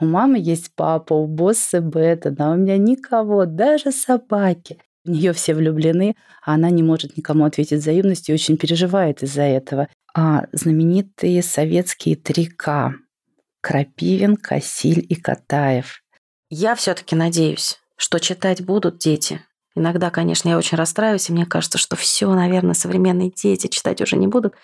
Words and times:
У 0.00 0.06
мамы 0.06 0.38
есть 0.38 0.72
папа, 0.74 1.12
у 1.12 1.26
босса 1.26 1.82
Бета, 1.82 2.34
а 2.38 2.52
у 2.52 2.56
меня 2.56 2.78
никого, 2.78 3.44
даже 3.44 3.92
собаки. 3.92 4.78
В 5.04 5.10
нее 5.10 5.32
все 5.32 5.54
влюблены, 5.54 6.16
а 6.44 6.54
она 6.54 6.70
не 6.70 6.82
может 6.82 7.16
никому 7.16 7.44
ответить 7.44 7.80
взаимностью 7.80 8.34
и 8.34 8.36
очень 8.36 8.56
переживает 8.56 9.22
из-за 9.22 9.42
этого. 9.42 9.88
А 10.14 10.46
знаменитые 10.52 11.42
советские 11.42 12.16
3К– 12.16 12.92
Крапивин, 13.60 14.36
Косиль 14.36 15.04
и 15.06 15.14
Катаев. 15.14 16.02
Я 16.48 16.74
все-таки 16.74 17.14
надеюсь, 17.14 17.78
что 17.96 18.18
читать 18.18 18.64
будут 18.64 18.98
дети. 18.98 19.42
Иногда, 19.74 20.10
конечно, 20.10 20.48
я 20.48 20.58
очень 20.58 20.78
расстраиваюсь, 20.78 21.28
и 21.28 21.32
мне 21.32 21.46
кажется, 21.46 21.78
что 21.78 21.94
все, 21.94 22.32
наверное, 22.34 22.74
современные 22.74 23.30
дети 23.30 23.68
читать 23.68 24.00
уже 24.00 24.16
не 24.16 24.26
будут. 24.26 24.54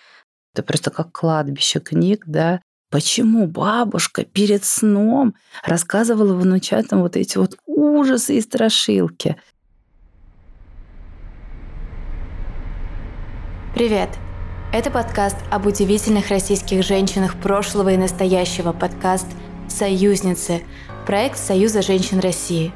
Это 0.53 0.63
просто 0.63 0.89
как 0.89 1.11
кладбище 1.11 1.79
книг, 1.79 2.23
да. 2.25 2.61
Почему 2.89 3.47
бабушка 3.47 4.23
перед 4.23 4.63
сном 4.63 5.35
рассказывала 5.65 6.33
внучатам 6.33 7.01
вот 7.01 7.17
эти 7.17 7.37
вот 7.37 7.57
ужасы 7.65 8.37
и 8.37 8.41
страшилки? 8.41 9.35
Привет! 13.75 14.09
Это 14.71 14.89
подкаст 14.89 15.35
об 15.51 15.65
удивительных 15.65 16.29
российских 16.29 16.81
женщинах 16.81 17.35
прошлого 17.35 17.89
и 17.89 17.97
настоящего, 17.97 18.71
подкаст 18.71 19.27
«Союзницы», 19.67 20.63
проект 21.05 21.37
Союза 21.37 21.81
женщин 21.81 22.19
России. 22.19 22.71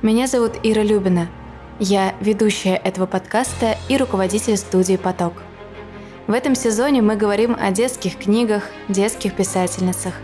Меня 0.00 0.26
зовут 0.26 0.52
Ира 0.62 0.82
Любина. 0.82 1.28
Я 1.78 2.14
ведущая 2.20 2.76
этого 2.76 3.04
подкаста 3.04 3.76
и 3.90 3.98
руководитель 3.98 4.56
студии 4.56 4.96
«Поток». 4.96 5.34
В 6.26 6.32
этом 6.32 6.54
сезоне 6.54 7.02
мы 7.02 7.16
говорим 7.16 7.56
о 7.60 7.70
детских 7.70 8.18
книгах, 8.18 8.64
детских 8.88 9.34
писательницах. 9.34 10.14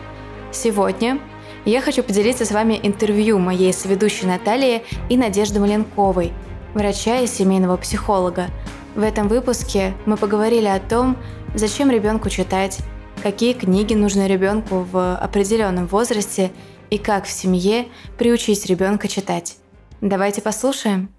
Сегодня 0.53 1.21
я 1.65 1.81
хочу 1.81 2.03
поделиться 2.03 2.45
с 2.45 2.53
вами 2.53 2.81
интервью 2.83 3.39
моей 3.39 3.73
соведущей 3.73 4.27
Натальи 4.27 4.83
и 5.09 5.17
Надежды 5.17 5.61
Маленковой, 5.61 6.33
врача 6.75 7.21
и 7.21 7.27
семейного 7.27 7.77
психолога– 7.77 8.49
в 8.95 9.03
этом 9.03 9.29
выпуске 9.29 9.95
мы 10.05 10.17
поговорили 10.17 10.67
о 10.67 10.81
том, 10.81 11.17
зачем 11.55 11.91
ребенку 11.91 12.29
читать, 12.29 12.79
какие 13.23 13.53
книги 13.53 13.95
нужны 13.95 14.27
ребенку 14.27 14.87
в 14.91 15.17
определенном 15.17 15.87
возрасте 15.87 16.51
и 16.91 16.99
как 16.99 17.25
в 17.25 17.31
семье 17.31 17.87
приучить 18.19 18.67
ребенка 18.67 19.07
читать. 19.07 19.59
Давайте 20.01 20.43
послушаем. 20.43 21.15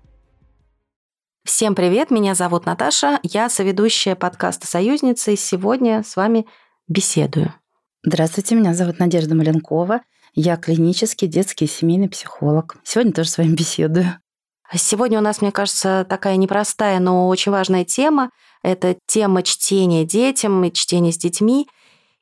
Всем 1.44 1.74
привет, 1.74 2.12
меня 2.12 2.36
зовут 2.36 2.68
Наташа, 2.68 3.20
я 3.24 3.50
соведущая 3.50 4.16
подкаста 4.16 4.68
«Союзницы», 4.68 5.34
и 5.34 5.36
сегодня 5.36 6.04
с 6.04 6.16
вами 6.16 6.46
беседую. 6.88 7.52
Здравствуйте, 8.06 8.54
меня 8.54 8.76
зовут 8.76 9.00
Надежда 9.00 9.34
Маленкова, 9.34 10.02
я 10.36 10.56
клинический 10.56 11.28
детский 11.28 11.66
семейный 11.66 12.10
психолог. 12.10 12.78
Сегодня 12.84 13.12
тоже 13.12 13.30
с 13.30 13.40
вами 13.40 13.56
беседую. 13.56 14.06
Сегодня 14.72 15.18
у 15.18 15.22
нас, 15.22 15.42
мне 15.42 15.52
кажется, 15.52 16.06
такая 16.08 16.36
непростая, 16.36 17.00
но 17.00 17.28
очень 17.28 17.52
важная 17.52 17.86
тема. 17.86 18.30
Это 18.62 18.96
тема 19.08 19.42
чтения 19.42 20.06
детям 20.06 20.64
и 20.64 20.72
чтения 20.72 21.12
с 21.12 21.18
детьми. 21.18 21.68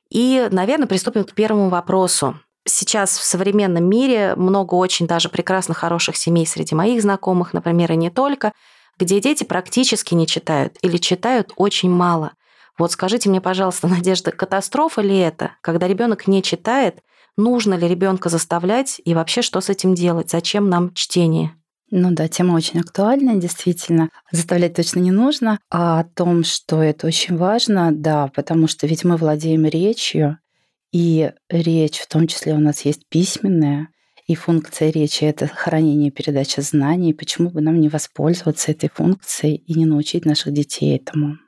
И, 0.10 0.48
наверное, 0.50 0.88
приступим 0.88 1.26
к 1.26 1.34
первому 1.34 1.68
вопросу. 1.68 2.40
Сейчас 2.66 3.18
в 3.18 3.24
современном 3.24 3.84
мире 3.84 4.36
много 4.36 4.76
очень 4.76 5.08
даже 5.08 5.28
прекрасных, 5.28 5.78
хороших 5.78 6.16
семей 6.16 6.48
среди 6.48 6.74
моих 6.74 7.02
знакомых, 7.02 7.54
например, 7.54 7.92
и 7.92 7.98
не 7.98 8.10
только, 8.10 8.54
где 9.00 9.20
дети 9.22 9.44
практически 9.44 10.14
не 10.14 10.28
читают 10.28 10.78
или 10.82 10.98
читают 10.98 11.52
очень 11.56 11.90
мало. 11.90 12.34
Вот 12.78 12.92
скажите 12.92 13.30
мне, 13.30 13.42
пожалуйста, 13.42 13.88
Надежда, 13.90 14.32
катастрофа 14.32 15.02
ли 15.02 15.18
это, 15.18 15.52
когда 15.62 15.88
ребенок 15.88 16.28
не 16.28 16.44
читает? 16.44 17.00
Нужно 17.38 17.76
ли 17.76 17.88
ребенка 17.88 18.30
заставлять 18.30 19.02
и 19.04 19.14
вообще 19.14 19.42
что 19.42 19.62
с 19.62 19.70
этим 19.70 19.96
делать? 19.96 20.30
Зачем 20.30 20.70
нам 20.70 20.94
чтение? 20.94 21.56
Ну 21.92 22.12
да, 22.12 22.28
тема 22.28 22.54
очень 22.54 22.82
актуальная, 22.82 23.36
действительно. 23.36 24.10
Заставлять 24.32 24.76
точно 24.76 25.00
не 25.00 25.12
нужно. 25.12 25.60
А 25.72 26.02
о 26.02 26.04
том, 26.04 26.44
что 26.44 26.84
это 26.84 27.08
очень 27.08 27.36
важно, 27.38 27.92
да, 27.92 28.28
потому 28.36 28.68
что 28.68 28.86
ведь 28.86 29.06
мы 29.06 29.18
владеем 29.18 29.66
речью, 29.66 30.38
и 30.92 31.32
речь 31.50 32.00
в 32.00 32.08
том 32.08 32.28
числе 32.28 32.54
у 32.54 32.60
нас 32.60 32.82
есть 32.82 33.08
письменная, 33.10 33.88
и 34.30 34.36
функция 34.36 34.92
речи— 34.92 35.24
это 35.26 35.48
хранение 35.48 36.10
и 36.10 36.12
передача 36.12 36.62
знаний. 36.62 37.16
Почему 37.16 37.50
бы 37.50 37.62
нам 37.62 37.82
не 37.82 37.90
воспользоваться 37.90 38.72
этой 38.72 38.88
функцией 38.88 39.56
и 39.56 39.74
не 39.74 39.88
научить 39.88 40.24
наших 40.24 40.54
детей 40.54 40.96
этому? 40.96 41.40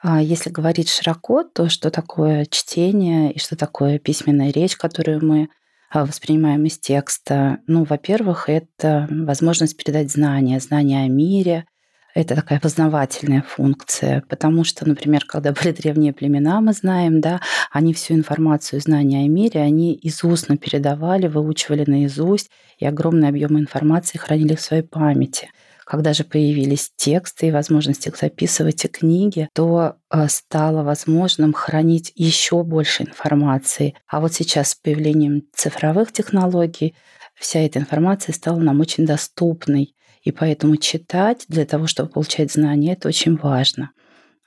А 0.00 0.22
если 0.22 0.48
говорить 0.48 0.88
широко, 0.88 1.42
то 1.42 1.68
что 1.68 1.90
такое 1.90 2.46
чтение 2.46 3.30
и 3.30 3.38
что 3.38 3.56
такое 3.56 3.98
письменная 3.98 4.52
речь, 4.52 4.78
которую 4.78 5.22
мы 5.22 5.50
а, 5.90 6.06
воспринимаем 6.06 6.64
из 6.64 6.78
текста? 6.78 7.58
Ну, 7.66 7.84
во-первых, 7.84 8.48
это 8.48 9.06
возможность 9.10 9.76
передать 9.76 10.10
знания, 10.10 10.60
знания 10.60 11.04
о 11.04 11.08
мире. 11.08 11.66
Это 12.14 12.34
такая 12.34 12.58
познавательная 12.58 13.42
функция, 13.42 14.24
потому 14.28 14.64
что, 14.64 14.88
например, 14.88 15.24
когда 15.26 15.52
были 15.62 15.72
древние 15.72 16.12
племена, 16.12 16.60
мы 16.60 16.72
знаем, 16.72 17.20
да, 17.20 17.40
они 17.70 17.94
всю 17.94 18.14
информацию, 18.14 18.80
знания 18.80 19.24
о 19.24 19.28
мире, 19.28 19.60
они 19.60 19.94
из 19.94 20.24
устно 20.24 20.56
передавали, 20.56 21.28
выучивали 21.28 21.84
наизусть, 21.88 22.50
и 22.78 22.86
огромный 22.86 23.28
объем 23.28 23.58
информации 23.58 24.18
хранили 24.18 24.54
в 24.54 24.60
своей 24.60 24.82
памяти. 24.82 25.50
Когда 25.84 26.12
же 26.12 26.22
появились 26.22 26.92
тексты 26.94 27.48
и 27.48 27.50
возможность 27.50 28.06
их 28.06 28.16
записывать 28.16 28.84
и 28.84 28.88
книги, 28.88 29.48
то 29.54 29.96
э, 30.08 30.28
стало 30.28 30.84
возможным 30.84 31.52
хранить 31.52 32.12
еще 32.14 32.62
больше 32.62 33.02
информации. 33.02 33.94
А 34.06 34.20
вот 34.20 34.32
сейчас 34.32 34.70
с 34.70 34.74
появлением 34.76 35.42
цифровых 35.52 36.12
технологий 36.12 36.94
вся 37.34 37.58
эта 37.58 37.80
информация 37.80 38.32
стала 38.32 38.60
нам 38.60 38.78
очень 38.78 39.04
доступной. 39.04 39.94
И 40.22 40.32
поэтому 40.32 40.76
читать 40.76 41.44
для 41.48 41.64
того, 41.64 41.86
чтобы 41.86 42.10
получать 42.10 42.52
знания, 42.52 42.92
это 42.92 43.08
очень 43.08 43.36
важно. 43.36 43.90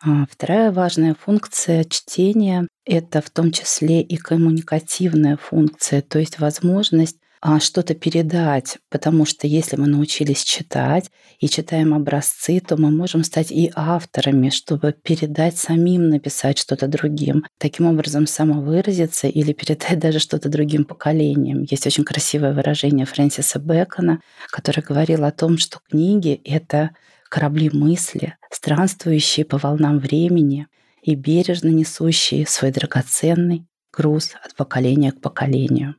А 0.01 0.25
вторая 0.29 0.71
важная 0.71 1.15
функция 1.15 1.85
чтения— 1.85 2.67
это 2.85 3.21
в 3.21 3.29
том 3.29 3.51
числе 3.51 4.01
и 4.01 4.17
коммуникативная 4.17 5.37
функция, 5.37 6.01
то 6.01 6.19
есть 6.19 6.39
возможность 6.39 7.17
что-то 7.59 7.93
передать, 7.93 8.77
потому 8.89 9.25
что 9.25 9.47
если 9.47 9.75
мы 9.75 9.87
научились 9.87 10.43
читать 10.43 11.11
и 11.39 11.49
читаем 11.49 11.93
образцы, 11.93 12.61
то 12.61 12.77
мы 12.77 12.89
можем 12.89 13.25
стать 13.25 13.51
и 13.51 13.69
авторами, 13.75 14.49
чтобы 14.49 14.95
передать 15.03 15.57
самим, 15.57 16.07
написать 16.07 16.57
что-то 16.57 16.87
другим, 16.87 17.43
таким 17.59 17.87
образом 17.87 18.27
самовыразиться 18.27 19.27
или 19.27 19.51
передать 19.51 19.99
даже 19.99 20.19
что-то 20.19 20.47
другим 20.47 20.85
поколениям. 20.85 21.63
Есть 21.63 21.85
очень 21.85 22.05
красивое 22.05 22.53
выражение 22.53 23.05
Фрэнсиса 23.05 23.59
Бэкона, 23.59 24.21
который 24.49 24.81
говорил 24.81 25.25
о 25.25 25.31
том, 25.31 25.57
что 25.57 25.79
книги— 25.89 26.39
это 26.45 26.91
корабли 27.29 27.69
мысли, 27.73 28.37
странствующие 28.51 29.45
по 29.45 29.57
волнам 29.57 29.99
времени 29.99 30.67
и 31.01 31.15
бережно 31.15 31.67
несущие 31.69 32.47
свой 32.47 32.71
драгоценный 32.71 33.65
груз 33.91 34.31
от 34.41 34.55
поколения 34.55 35.11
к 35.11 35.19
поколению. 35.19 35.95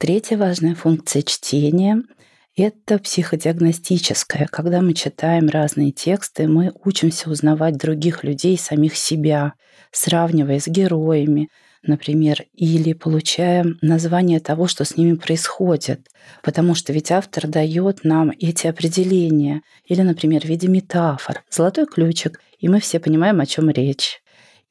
Третья 0.00 0.38
важная 0.38 0.74
функция 0.74 1.20
чтения— 1.20 2.02
это 2.56 2.98
психодиагностическая. 2.98 4.48
Когда 4.50 4.80
мы 4.80 4.94
читаем 4.94 5.50
разные 5.50 5.92
тексты, 5.92 6.48
мы 6.48 6.72
учимся 6.86 7.28
узнавать 7.28 7.76
других 7.76 8.24
людей, 8.24 8.56
самих 8.56 8.96
себя, 8.96 9.52
сравнивая 9.92 10.58
с 10.58 10.68
героями, 10.68 11.50
например, 11.82 12.46
или 12.54 12.94
получаем 12.94 13.76
название 13.82 14.40
того, 14.40 14.68
что 14.68 14.86
с 14.86 14.96
ними 14.96 15.16
происходит. 15.16 16.08
Потому 16.42 16.74
что 16.74 16.94
ведь 16.94 17.12
автор 17.12 17.46
дает 17.46 18.02
нам 18.02 18.30
эти 18.30 18.68
определения. 18.68 19.60
Или, 19.84 20.00
например, 20.00 20.40
в 20.40 20.46
виде 20.46 20.66
метафор. 20.66 21.42
Золотой 21.50 21.84
ключик, 21.84 22.40
и 22.58 22.70
мы 22.70 22.80
все 22.80 23.00
понимаем, 23.00 23.38
о 23.38 23.44
чем 23.44 23.68
речь. 23.68 24.22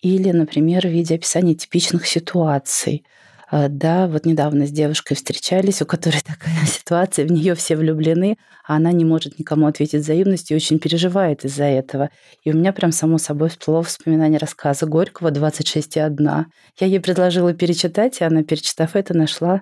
Или, 0.01 0.31
например, 0.31 0.87
в 0.87 0.91
виде 0.91 1.13
описания 1.13 1.53
типичных 1.53 2.07
ситуаций– 2.07 3.05
да, 3.51 4.07
вот 4.07 4.25
недавно 4.25 4.67
с 4.67 4.71
девушкой 4.71 5.15
встречались, 5.15 5.81
у 5.81 5.85
которой 5.85 6.21
такая 6.25 6.65
ситуация, 6.65 7.25
в 7.25 7.31
нее 7.31 7.55
все 7.55 7.75
влюблены, 7.75 8.37
а 8.67 8.75
она 8.75 8.91
не 8.91 9.05
может 9.05 9.39
никому 9.39 9.65
ответить 9.65 10.01
взаимностью 10.01 10.55
и 10.55 10.59
очень 10.59 10.79
переживает 10.79 11.45
из-за 11.45 11.63
этого. 11.63 12.09
И 12.43 12.51
у 12.51 12.55
меня 12.55 12.73
прям 12.73 12.91
само 12.91 13.17
собой 13.17 13.49
всплыло 13.49 13.83
вспоминание 13.83 14.37
рассказа 14.37 14.85
Горького 14.85 15.31
«26,1». 15.31 16.45
Я 16.79 16.87
ей 16.87 16.99
предложила 16.99 17.53
перечитать, 17.53 18.21
и 18.21 18.23
она, 18.23 18.43
перечитав 18.43 18.95
это, 18.95 19.17
нашла 19.17 19.61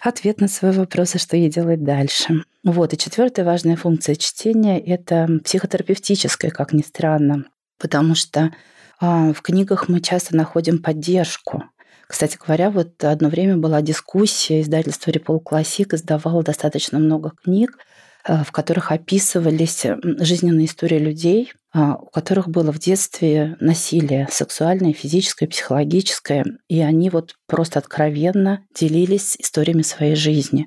ответ 0.00 0.40
на 0.40 0.48
свой 0.48 0.72
вопрос, 0.72 1.14
и 1.14 1.18
что 1.18 1.36
ей 1.36 1.50
делать 1.50 1.84
дальше. 1.84 2.44
Вот. 2.64 2.92
И 2.92 2.98
четвертая 2.98 3.44
важная 3.44 3.76
функция 3.76 4.14
чтения— 4.16 4.80
это 4.86 5.28
психотерапевтическая, 5.44 6.50
как 6.50 6.72
ни 6.72 6.82
странно, 6.82 7.44
потому 7.78 8.14
что 8.14 8.52
а, 9.00 9.32
в 9.32 9.42
книгах 9.42 9.88
мы 9.88 10.00
часто 10.00 10.36
находим 10.36 10.82
поддержку. 10.82 11.64
Кстати 12.08 12.38
говоря, 12.42 12.70
вот 12.70 13.04
одно 13.04 13.28
время 13.28 13.58
была 13.58 13.82
дискуссия, 13.82 14.62
издательство 14.62 15.10
Репол 15.10 15.40
Классик 15.40 15.92
издавало 15.92 16.42
достаточно 16.42 16.98
много 16.98 17.32
книг, 17.44 17.78
э, 18.26 18.42
в 18.44 18.50
которых 18.50 18.90
описывались 18.90 19.84
жизненные 20.02 20.66
истории 20.66 20.98
людей, 20.98 21.52
а, 21.70 21.96
у 21.96 22.06
которых 22.06 22.48
было 22.48 22.72
в 22.72 22.78
детстве 22.78 23.56
насилие 23.60 24.26
сексуальное, 24.30 24.94
физическое, 24.94 25.46
психологическое, 25.46 26.44
и 26.68 26.80
они 26.80 27.10
вот 27.10 27.36
просто 27.46 27.78
откровенно 27.78 28.64
делились 28.74 29.36
историями 29.38 29.82
своей 29.82 30.14
жизни. 30.14 30.66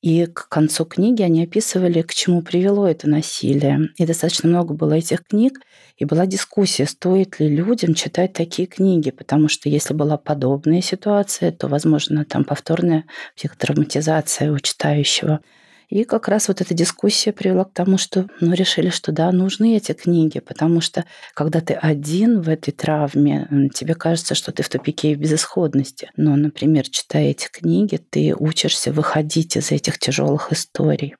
И 0.00 0.26
к 0.26 0.48
концу 0.48 0.84
книги 0.84 1.22
они 1.22 1.42
описывали, 1.42 2.02
к 2.02 2.14
чему 2.14 2.42
привело 2.42 2.86
это 2.86 3.08
насилие. 3.08 3.88
И 3.96 4.06
достаточно 4.06 4.48
много 4.48 4.72
было 4.72 4.92
этих 4.92 5.24
книг, 5.24 5.60
и 5.96 6.04
была 6.04 6.26
дискуссия, 6.26 6.86
стоит 6.86 7.40
ли 7.40 7.48
людям 7.48 7.94
читать 7.94 8.32
такие 8.32 8.68
книги, 8.68 9.10
потому 9.10 9.48
что 9.48 9.68
если 9.68 9.94
была 9.94 10.16
подобная 10.16 10.82
ситуация, 10.82 11.50
то, 11.50 11.66
возможно, 11.66 12.24
там 12.24 12.44
повторная 12.44 13.06
психотравматизация 13.36 14.52
у 14.52 14.58
читающего. 14.60 15.40
И 15.88 16.04
как 16.04 16.28
раз 16.28 16.48
вот 16.48 16.60
эта 16.60 16.74
дискуссия 16.74 17.32
привела 17.32 17.64
к 17.64 17.72
тому, 17.72 17.96
что 17.96 18.26
ну, 18.40 18.52
решили, 18.52 18.90
что 18.90 19.10
да, 19.10 19.32
нужны 19.32 19.76
эти 19.76 19.92
книги, 19.92 20.38
потому 20.38 20.82
что 20.82 21.04
когда 21.34 21.60
ты 21.60 21.74
один 21.74 22.42
в 22.42 22.48
этой 22.48 22.72
травме, 22.72 23.70
тебе 23.74 23.94
кажется, 23.94 24.34
что 24.34 24.52
ты 24.52 24.62
в 24.62 24.68
тупике 24.68 25.12
и 25.12 25.14
в 25.14 25.18
безысходности. 25.18 26.10
Но, 26.16 26.36
например, 26.36 26.88
читая 26.88 27.30
эти 27.30 27.48
книги, 27.48 27.96
ты 27.96 28.34
учишься 28.38 28.92
выходить 28.92 29.56
из 29.56 29.70
этих 29.70 29.98
тяжелых 29.98 30.52
историй. 30.52 31.14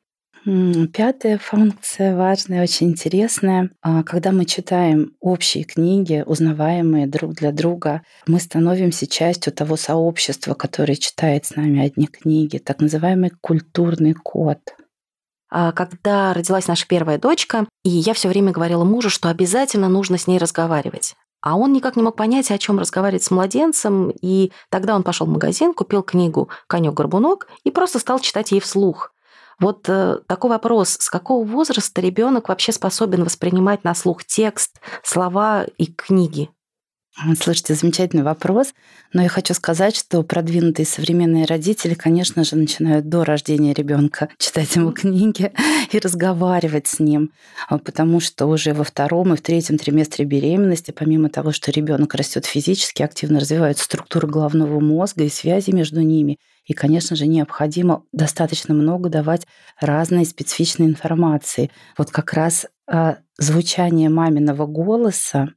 Пятая 0.95 1.37
функция 1.37 2.17
важная, 2.17 2.63
очень 2.63 2.89
интересная. 2.89 3.71
А, 3.83 4.03
когда 4.03 4.33
мы 4.33 4.47
читаем 4.47 5.13
общие 5.21 5.65
книги, 5.65 6.25
узнаваемые 6.25 7.07
друг 7.07 7.35
для 7.35 7.53
друга, 7.53 8.01
мы 8.27 8.41
становимся 8.41 9.07
частью 9.07 9.53
того 9.53 9.77
сообщества, 9.77 10.55
которое 10.55 10.97
читает 10.97 11.45
с 11.45 11.55
нами 11.55 11.85
одни 11.85 12.07
книги, 12.07 12.57
так 12.57 12.81
называемый 12.81 13.31
культурный 13.43 14.15
код. 14.15 14.59
А, 15.51 15.73
когда 15.73 16.33
родилась 16.33 16.67
наша 16.67 16.87
первая 16.89 17.19
дочка, 17.19 17.67
и 17.85 17.91
я 17.91 18.15
все 18.15 18.31
время 18.31 18.51
говорила 18.51 18.85
мужу, 18.85 19.11
что 19.11 19.29
обязательно 19.29 19.91
нужно 19.91 20.17
с 20.17 20.27
ней 20.27 20.39
разговаривать. 20.39 21.15
А 21.43 21.57
он 21.57 21.75
никак 21.75 21.95
не 21.95 22.03
мог 22.03 22.17
понять, 22.17 22.51
о 22.51 22.57
чем 22.57 22.79
разговаривать 22.79 23.23
с 23.23 23.31
младенцем, 23.31 24.11
и 24.23 24.51
тогда 24.71 24.97
он 24.97 25.03
пошел 25.03 25.27
в 25.27 25.31
магазин, 25.31 25.75
купил 25.75 26.03
книгу 26.03 26.49
«Конек-горбунок» 26.69 27.49
и 27.65 27.71
просто 27.71 27.99
стал 27.99 28.19
читать 28.19 28.51
ей 28.53 28.61
вслух. 28.61 29.13
Вот 29.61 29.89
э, 29.89 30.19
такой 30.27 30.51
вопрос, 30.51 30.91
с 31.01 31.11
какого 31.11 31.45
возраста 31.45 32.01
ребенок 32.01 32.49
вообще 32.49 32.73
способен 32.73 33.25
воспринимать 33.25 33.85
на 33.85 33.95
слух 33.95 34.25
текст, 34.25 34.81
слова 35.03 35.67
и 35.79 35.87
книги? 35.87 36.51
Слушайте, 37.41 37.75
замечательный 37.75 38.23
вопрос. 38.23 38.75
Но 39.13 39.23
я 39.23 39.29
хочу 39.29 39.53
сказать, 39.55 39.97
что 39.97 40.23
продвинутые 40.23 40.87
современные 40.87 41.47
родители, 41.47 41.95
конечно 41.95 42.45
же, 42.45 42.55
начинают 42.55 43.09
до 43.09 43.25
рождения 43.25 43.73
ребенка 43.73 44.29
читать 44.39 44.77
ему 44.77 44.93
книги 44.93 45.53
и 45.91 45.99
разговаривать 45.99 46.87
с 46.87 47.01
ним, 47.01 47.33
а, 47.69 47.79
потому 47.79 48.21
что 48.21 48.47
уже 48.47 48.73
во 48.73 48.85
втором 48.85 49.33
и 49.33 49.37
в 49.37 49.41
третьем 49.41 49.79
триместре 49.79 50.25
беременности, 50.27 50.93
помимо 50.93 51.29
того, 51.29 51.51
что 51.51 51.73
ребенок 51.73 52.15
растет 52.15 52.47
физически, 52.47 53.03
активно 53.03 53.41
развивается 53.41 53.85
структура 53.85 54.27
головного 54.27 54.79
мозга 54.79 55.25
и 55.25 55.29
связи 55.29 55.71
между 55.71 56.03
ними. 56.03 56.39
И, 56.69 56.75
конечно 56.75 57.17
же, 57.17 57.27
необходимо 57.27 58.05
достаточно 58.13 58.73
много 58.73 59.09
давать 59.09 59.47
разной 59.81 60.25
специфичной 60.25 60.87
информации. 60.87 61.71
Вот 61.97 62.11
как 62.13 62.33
раз 62.33 62.67
а, 62.87 63.19
звучание 63.39 64.09
маминого 64.09 64.67
голоса 64.67 65.49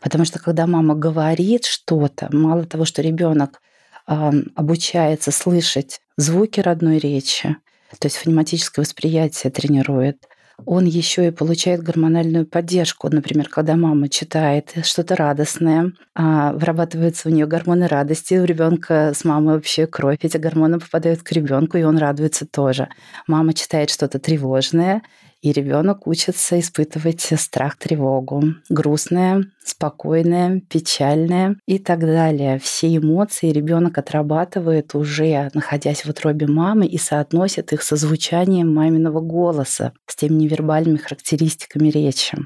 Потому 0.00 0.24
что 0.24 0.38
когда 0.38 0.66
мама 0.66 0.94
говорит 0.94 1.64
что-то, 1.64 2.28
мало 2.34 2.64
того, 2.64 2.84
что 2.84 3.02
ребенок 3.02 3.60
э, 4.06 4.30
обучается 4.54 5.30
слышать 5.32 6.00
звуки 6.16 6.60
родной 6.60 6.98
речи, 6.98 7.56
то 7.98 8.06
есть 8.06 8.16
фонематическое 8.16 8.84
восприятие 8.84 9.50
тренирует, 9.50 10.28
он 10.66 10.84
еще 10.84 11.28
и 11.28 11.30
получает 11.30 11.82
гормональную 11.82 12.46
поддержку. 12.46 13.08
Например, 13.08 13.48
когда 13.48 13.76
мама 13.76 14.08
читает 14.08 14.74
что-то 14.82 15.16
радостное, 15.16 15.92
а 16.14 16.52
вырабатываются 16.52 17.28
у 17.28 17.32
нее 17.32 17.46
гормоны 17.46 17.86
радости, 17.86 18.34
у 18.34 18.44
ребенка 18.44 19.12
с 19.14 19.24
мамой 19.24 19.54
вообще 19.54 19.86
кровь, 19.86 20.18
эти 20.22 20.36
гормоны 20.36 20.78
попадают 20.78 21.22
к 21.22 21.32
ребенку, 21.32 21.78
и 21.78 21.84
он 21.84 21.98
радуется 21.98 22.46
тоже. 22.46 22.88
Мама 23.26 23.54
читает 23.54 23.90
что-то 23.90 24.18
тревожное, 24.18 25.02
и 25.40 25.52
ребенок 25.52 26.06
учится 26.06 26.58
испытывать 26.58 27.20
страх, 27.36 27.76
тревогу, 27.76 28.42
грустное, 28.68 29.44
спокойное, 29.64 30.60
печальное 30.68 31.56
и 31.66 31.78
так 31.78 32.00
далее. 32.00 32.58
Все 32.58 32.96
эмоции 32.96 33.50
ребенок 33.50 33.98
отрабатывает 33.98 34.94
уже, 34.94 35.50
находясь 35.54 36.04
в 36.04 36.08
утробе 36.08 36.46
мамы, 36.46 36.86
и 36.86 36.98
соотносит 36.98 37.72
их 37.72 37.82
со 37.82 37.96
звучанием 37.96 38.72
маминого 38.72 39.20
голоса, 39.20 39.92
с 40.06 40.16
теми 40.16 40.34
невербальными 40.34 40.96
характеристиками 40.96 41.88
речи. 41.88 42.38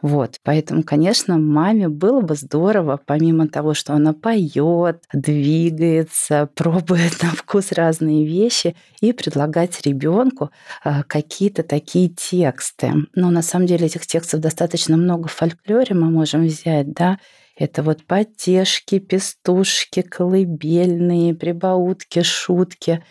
Вот, 0.00 0.38
поэтому, 0.42 0.82
конечно, 0.82 1.38
маме 1.38 1.88
было 1.88 2.20
бы 2.20 2.34
здорово, 2.34 3.00
помимо 3.04 3.48
того, 3.48 3.74
что 3.74 3.94
она 3.94 4.12
поет, 4.12 5.02
двигается, 5.12 6.48
пробует 6.54 7.22
на 7.22 7.30
вкус 7.30 7.72
разные 7.72 8.26
вещи, 8.26 8.74
и 9.00 9.12
предлагать 9.12 9.80
ребенку 9.84 10.50
а, 10.84 11.02
какие-то 11.02 11.62
такие 11.62 12.08
тексты. 12.08 12.92
Но 13.14 13.30
на 13.30 13.42
самом 13.42 13.66
деле 13.66 13.86
этих 13.86 14.06
текстов 14.06 14.40
достаточно 14.40 14.96
много 14.96 15.28
в 15.28 15.32
фольклоре 15.32 15.94
мы 15.94 16.10
можем 16.10 16.46
взять, 16.46 16.92
да, 16.92 17.18
это 17.56 17.82
вот 17.82 18.04
потешки, 18.06 18.98
пестушки, 18.98 20.02
колыбельные, 20.02 21.34
прибаутки, 21.34 22.22
шутки 22.22 23.04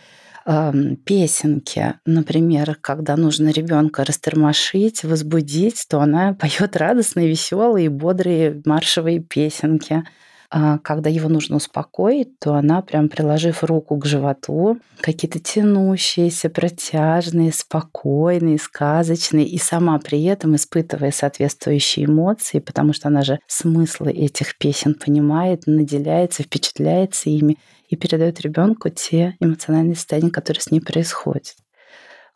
песенки, 1.06 1.96
например, 2.06 2.78
когда 2.82 3.16
нужно 3.16 3.50
ребенка 3.50 4.04
растормошить, 4.04 5.04
возбудить, 5.04 5.86
то 5.90 6.00
она 6.00 6.34
поет 6.40 6.76
радостные, 6.78 7.28
веселые, 7.30 7.90
бодрые 7.90 8.62
маршевые 8.66 9.20
песенки. 9.20 10.04
А 10.54 10.80
когда 10.80 11.10
его 11.10 11.30
нужно 11.30 11.56
успокоить, 11.56 12.38
то 12.40 12.56
она, 12.56 12.82
прям 12.82 13.08
приложив 13.08 13.64
руку 13.64 13.96
к 13.96 14.06
животу, 14.06 14.80
какие-то 15.00 15.40
тянущиеся, 15.40 16.50
протяжные, 16.50 17.54
спокойные, 17.54 18.60
сказочные, 18.60 19.48
и 19.48 19.58
сама 19.58 19.98
при 20.00 20.22
этом 20.26 20.58
испытывая 20.58 21.12
соответствующие 21.12 22.06
эмоции, 22.06 22.60
потому 22.60 22.92
что 22.92 23.08
она 23.08 23.22
же 23.22 23.40
смыслы 23.48 24.12
этих 24.12 24.58
песен 24.58 24.94
понимает, 24.94 25.68
наделяется, 25.68 26.44
впечатляется 26.44 27.30
ими 27.30 27.58
и 27.88 27.96
передает 27.96 28.42
ребенку 28.42 28.90
те 28.90 29.38
эмоциональные 29.40 29.96
состояния, 29.96 30.32
которые 30.32 30.62
с 30.62 30.70
ней 30.70 30.82
происходят. 30.82 31.61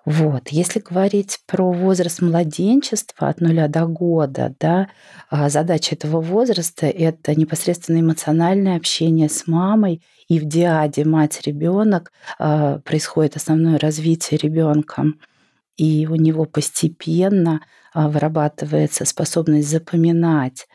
Вот. 0.05 0.49
Если 0.49 0.79
говорить 0.79 1.39
про 1.47 1.71
возраст 1.71 2.21
младенчества 2.21 3.27
от 3.27 3.41
нуля 3.41 3.67
до 3.67 3.87
года, 3.87 4.55
да, 4.59 4.87
а 5.31 5.49
задача 5.49 5.95
этого 5.95 6.21
возраста— 6.21 6.85
это 6.87 7.33
непосредственно 7.33 8.01
эмоциональное 8.01 8.77
общение 8.77 9.29
с 9.29 9.47
мамой, 9.47 10.03
и 10.27 10.39
в 10.39 10.45
диаде 10.45 11.05
мать-ребенок 11.05 12.11
а, 12.37 12.79
происходит 12.79 13.35
основное 13.35 13.79
развитие 13.79 14.39
ребенка, 14.41 15.05
и 15.75 16.07
у 16.07 16.15
него 16.15 16.45
постепенно 16.45 17.61
а, 17.93 18.07
вырабатывается 18.07 19.05
способность 19.05 19.69
запоминать 19.69 20.67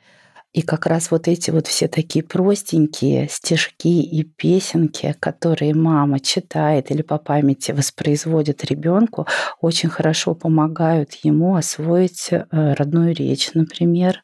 и 0.52 0.62
как 0.62 0.87
раз 0.87 1.11
вот 1.11 1.28
эти 1.28 1.50
вот 1.50 1.69
все 1.69 1.87
такие 1.87 2.25
простенькие 2.25 3.28
стишки 3.28 3.88
и 3.88 4.25
песенки, 4.25 5.14
которые 5.21 5.75
мама 5.75 6.19
читает 6.19 6.90
или 6.90 7.02
по 7.02 7.19
памяти 7.19 7.71
воспроизводит 7.73 8.64
ребенку, 8.64 9.26
очень 9.61 9.88
хорошо 9.88 10.35
помогают 10.35 11.12
ему 11.23 11.54
освоить 11.54 12.28
э, 12.33 12.45
родную 12.50 13.14
речь, 13.14 13.50
например, 13.54 14.23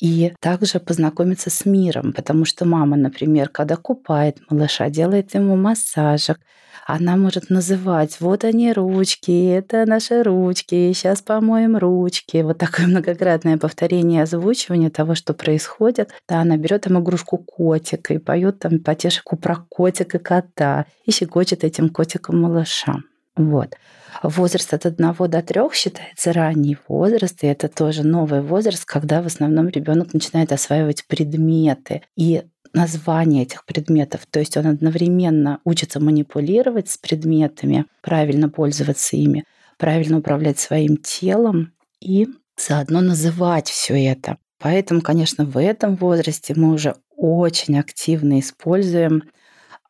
и 0.00 0.32
также 0.40 0.78
познакомиться 0.80 1.50
с 1.50 1.64
миром, 1.64 2.12
потому 2.12 2.44
что 2.44 2.64
мама, 2.64 2.96
например, 2.96 3.48
когда 3.48 3.76
купает 3.76 4.38
малыша, 4.50 4.90
делает 4.90 5.34
ему 5.34 5.56
массажик, 5.56 6.38
она 6.86 7.16
может 7.16 7.50
называть, 7.50 8.20
вот 8.20 8.44
они 8.44 8.72
ручки, 8.72 9.48
это 9.48 9.86
наши 9.86 10.22
ручки, 10.22 10.92
сейчас 10.92 11.20
помоем 11.20 11.76
ручки. 11.76 12.42
Вот 12.42 12.58
такое 12.58 12.86
многократное 12.86 13.58
повторение 13.58 14.22
озвучивания 14.22 14.90
того, 14.90 15.16
что 15.16 15.34
происходит. 15.34 16.10
Да, 16.28 16.42
она 16.42 16.56
берет 16.56 16.82
там 16.82 17.00
игрушку 17.00 17.38
котика 17.38 18.14
и 18.14 18.18
поет 18.18 18.60
там 18.60 18.78
потешку 18.78 19.36
про 19.36 19.56
котика 19.68 20.20
кота 20.20 20.86
и 21.04 21.10
щекочет 21.10 21.64
этим 21.64 21.88
котиком 21.88 22.40
малыша. 22.40 22.98
Вот. 23.36 23.74
Возраст 24.22 24.72
от 24.72 24.86
1 24.86 25.14
до 25.28 25.42
3 25.42 25.60
считается 25.74 26.32
ранний 26.32 26.78
возраст, 26.88 27.44
и 27.44 27.46
это 27.46 27.68
тоже 27.68 28.02
новый 28.02 28.40
возраст, 28.40 28.84
когда 28.84 29.20
в 29.20 29.26
основном 29.26 29.68
ребенок 29.68 30.14
начинает 30.14 30.52
осваивать 30.52 31.06
предметы 31.06 32.02
и 32.16 32.44
название 32.72 33.42
этих 33.42 33.64
предметов. 33.66 34.26
То 34.30 34.40
есть 34.40 34.56
он 34.56 34.66
одновременно 34.66 35.60
учится 35.64 36.00
манипулировать 36.00 36.88
с 36.88 36.96
предметами, 36.96 37.86
правильно 38.02 38.48
пользоваться 38.48 39.16
ими, 39.16 39.44
правильно 39.78 40.18
управлять 40.18 40.58
своим 40.58 40.96
телом 40.96 41.72
и 42.00 42.28
заодно 42.56 43.00
называть 43.02 43.68
все 43.68 44.02
это. 44.02 44.38
Поэтому, 44.58 45.02
конечно, 45.02 45.44
в 45.44 45.60
этом 45.60 45.96
возрасте 45.96 46.54
мы 46.56 46.72
уже 46.72 46.94
очень 47.16 47.78
активно 47.78 48.40
используем 48.40 49.24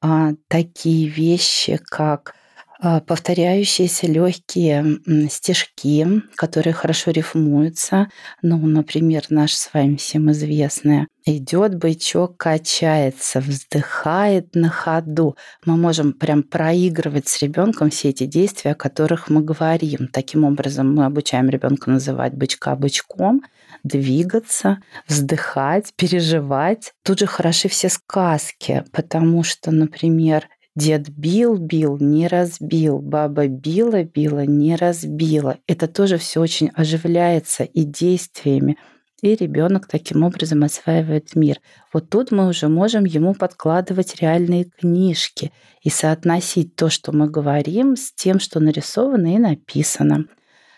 а, 0.00 0.33
такие 0.49 1.09
вещи, 1.09 1.79
как 1.85 2.35
повторяющиеся 2.80 4.06
легкие 4.06 4.99
стежки, 5.30 6.06
которые 6.35 6.75
хорошо 6.75 7.11
рифмуются. 7.11 8.09
Ну, 8.42 8.59
например, 8.59 9.25
наш 9.30 9.54
с 9.54 9.73
вами 9.73 9.97
всем 9.97 10.30
известное 10.33 11.06
Идет 11.28 11.75
бычок, 11.75 12.37
качается, 12.37 13.40
вздыхает 13.40 14.54
на 14.54 14.68
ходу. 14.68 15.37
Мы 15.64 15.76
можем 15.76 16.12
прям 16.12 16.45
проигрывать 16.45 17.26
с 17.26 17.42
ребенком 17.42 17.90
все 17.90 18.11
эти 18.11 18.26
действия, 18.26 18.71
о 18.71 18.76
которых 18.76 19.28
мы 19.28 19.40
говорим. 19.40 20.06
Таким 20.12 20.45
образом, 20.45 20.95
мы 20.95 21.04
обучаем 21.04 21.49
ребенка 21.50 21.90
называть 21.90 22.35
бычка 22.35 22.76
бычком, 22.76 23.42
двигаться, 23.83 24.78
вздыхать, 25.09 25.92
переживать. 25.97 26.92
Тут 27.02 27.18
же 27.18 27.26
хороши 27.26 27.68
все 27.68 27.88
сказки, 27.88 28.85
потому 28.92 29.42
что, 29.42 29.73
например, 29.73 30.47
Дед 30.76 31.09
бил, 31.09 31.56
бил, 31.56 31.97
не 31.99 32.28
разбил. 32.28 32.99
Баба 32.99 33.49
била, 33.49 34.04
била, 34.04 34.45
не 34.45 34.76
разбила. 34.76 35.56
Это 35.66 35.88
тоже 35.88 36.18
все 36.18 36.40
очень 36.40 36.71
оживляется 36.75 37.64
и 37.64 37.85
действиями. 37.85 38.76
И 39.23 39.35
ребенок 39.35 39.87
таким 39.88 40.23
образом 40.23 40.62
осваивает 40.62 41.35
мир. 41.35 41.61
Вот 41.95 42.11
тут 42.11 42.30
мы 42.30 42.47
уже 42.47 42.68
можем 42.68 43.06
ему 43.06 43.33
подкладывать 43.33 44.21
реальные 44.21 44.64
книжки 44.64 45.50
и 45.80 45.88
соотносить 45.88 46.76
то, 46.76 46.90
что 46.90 47.11
мы 47.12 47.30
говорим, 47.30 47.97
с 47.97 48.12
тем, 48.12 48.38
что 48.38 48.61
нарисовано 48.61 49.35
и 49.35 49.38
написано. 49.38 50.26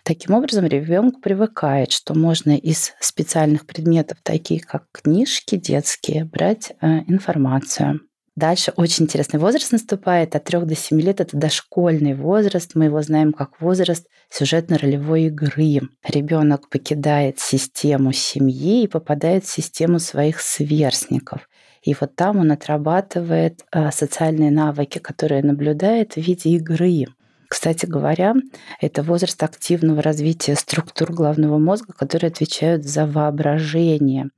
Таким 0.05 0.37
образом, 0.37 0.65
ребенок 0.65 1.21
привыкает, 1.21 1.91
что 1.91 2.15
можно 2.15 2.57
из 2.57 2.93
специальных 3.01 3.67
предметов, 3.67 4.19
таких 4.23 4.65
как 4.65 4.85
книжки 4.93 5.57
детские, 5.57 6.25
брать 6.25 6.73
э, 6.81 7.01
информацию. 7.09 8.01
Дальше 8.39 8.73
очень 8.77 9.07
интересный 9.07 9.41
возраст 9.41 9.73
наступает. 9.73 10.37
От 10.37 10.45
3 10.45 10.61
до 10.61 10.77
7 10.77 11.01
лет 11.01 11.21
это 11.21 11.37
дошкольный 11.37 12.15
возраст. 12.15 12.77
Мы 12.77 12.85
его 12.85 13.03
знаем 13.03 13.33
как 13.33 13.61
возраст 13.61 14.07
сюжетно-ролевой 14.31 15.25
игры. 15.25 15.81
Ребенок 16.07 16.69
покидает 16.69 17.41
систему 17.41 18.13
семьи 18.13 18.85
и 18.85 18.87
попадает 18.87 19.45
в 19.45 19.51
систему 19.51 19.99
своих 19.99 20.41
сверстников. 20.41 21.49
И 21.83 21.97
вот 22.01 22.15
там 22.15 22.39
он 22.39 22.53
отрабатывает 22.53 23.65
а, 23.73 23.91
социальные 23.91 24.53
навыки, 24.53 24.99
которые 24.99 25.43
наблюдает 25.43 26.13
в 26.13 26.19
виде 26.19 26.51
игры. 26.51 27.07
Кстати 27.49 27.87
говоря, 27.87 28.35
это 28.81 29.03
возраст 29.03 29.43
активного 29.43 30.01
развития 30.01 30.55
структур 30.55 31.13
головного 31.13 31.59
мозга, 31.59 31.93
которые 31.93 32.29
отвечают 32.29 32.85
за 32.85 33.05
воображение. 33.05 34.31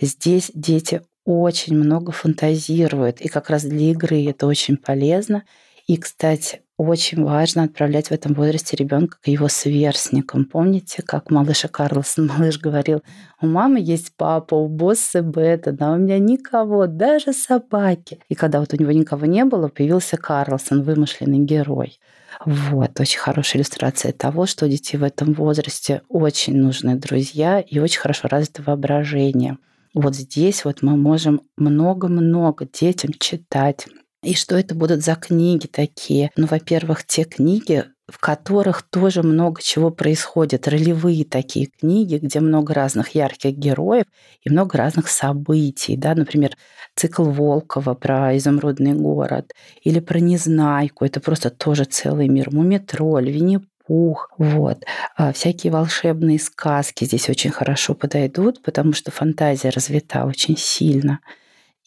Здесь 0.00 0.52
дети 0.54 1.02
очень 1.24 1.76
много 1.76 2.12
фантазирует. 2.12 3.20
И 3.20 3.28
как 3.28 3.50
раз 3.50 3.64
для 3.64 3.90
игры 3.90 4.24
это 4.26 4.46
очень 4.46 4.76
полезно. 4.76 5.44
И, 5.86 5.96
кстати, 5.96 6.62
очень 6.76 7.22
важно 7.24 7.64
отправлять 7.64 8.08
в 8.08 8.12
этом 8.12 8.32
возрасте 8.32 8.74
ребенка 8.74 9.18
к 9.20 9.26
его 9.26 9.48
сверстникам. 9.48 10.46
Помните, 10.46 11.02
как 11.02 11.30
малыша 11.30 11.68
Карлсон, 11.68 12.26
малыш 12.38 12.58
говорил, 12.58 13.02
у 13.42 13.46
мамы 13.46 13.80
есть 13.80 14.12
папа, 14.16 14.54
у 14.54 14.66
босса 14.66 15.20
бета, 15.20 15.72
да 15.72 15.92
у 15.92 15.98
меня 15.98 16.18
никого, 16.18 16.86
даже 16.86 17.34
собаки. 17.34 18.20
И 18.30 18.34
когда 18.34 18.60
вот 18.60 18.72
у 18.72 18.76
него 18.76 18.92
никого 18.92 19.26
не 19.26 19.44
было, 19.44 19.68
появился 19.68 20.16
Карлсон, 20.16 20.82
вымышленный 20.82 21.40
герой. 21.40 21.98
Вот, 22.46 22.98
очень 22.98 23.18
хорошая 23.18 23.60
иллюстрация 23.60 24.12
того, 24.12 24.46
что 24.46 24.64
у 24.64 24.68
детей 24.68 24.96
в 24.96 25.02
этом 25.02 25.34
возрасте 25.34 26.00
очень 26.08 26.56
нужны 26.56 26.94
друзья 26.94 27.60
и 27.60 27.78
очень 27.78 28.00
хорошо 28.00 28.28
развито 28.28 28.62
воображение. 28.62 29.58
Вот 29.94 30.14
здесь 30.14 30.64
вот 30.64 30.82
мы 30.82 30.96
можем 30.96 31.42
много-много 31.56 32.66
детям 32.66 33.12
читать. 33.18 33.86
И 34.22 34.34
что 34.34 34.56
это 34.56 34.74
будут 34.74 35.02
за 35.02 35.14
книги 35.14 35.66
такие? 35.66 36.30
Ну, 36.36 36.46
во-первых, 36.46 37.06
те 37.06 37.24
книги, 37.24 37.86
в 38.06 38.18
которых 38.18 38.82
тоже 38.82 39.22
много 39.22 39.62
чего 39.62 39.90
происходит. 39.90 40.68
Ролевые 40.68 41.24
такие 41.24 41.66
книги, 41.66 42.16
где 42.16 42.40
много 42.40 42.74
разных 42.74 43.14
ярких 43.14 43.52
героев 43.56 44.04
и 44.42 44.50
много 44.50 44.76
разных 44.76 45.08
событий. 45.08 45.96
Да? 45.96 46.14
Например, 46.14 46.56
цикл 46.96 47.24
Волкова 47.24 47.94
про 47.94 48.36
изумрудный 48.36 48.92
город 48.92 49.52
или 49.82 50.00
про 50.00 50.20
Незнайку. 50.20 51.04
Это 51.04 51.20
просто 51.20 51.50
тоже 51.50 51.84
целый 51.84 52.28
мир. 52.28 52.52
Мумитроль, 52.52 53.30
Винни 53.30 53.60
пух, 53.90 54.30
вот. 54.38 54.84
А 55.16 55.32
всякие 55.32 55.72
волшебные 55.72 56.38
сказки 56.38 57.04
здесь 57.04 57.28
очень 57.28 57.50
хорошо 57.50 57.94
подойдут, 57.94 58.62
потому 58.62 58.92
что 58.92 59.10
фантазия 59.10 59.70
развита 59.70 60.26
очень 60.26 60.56
сильно. 60.56 61.18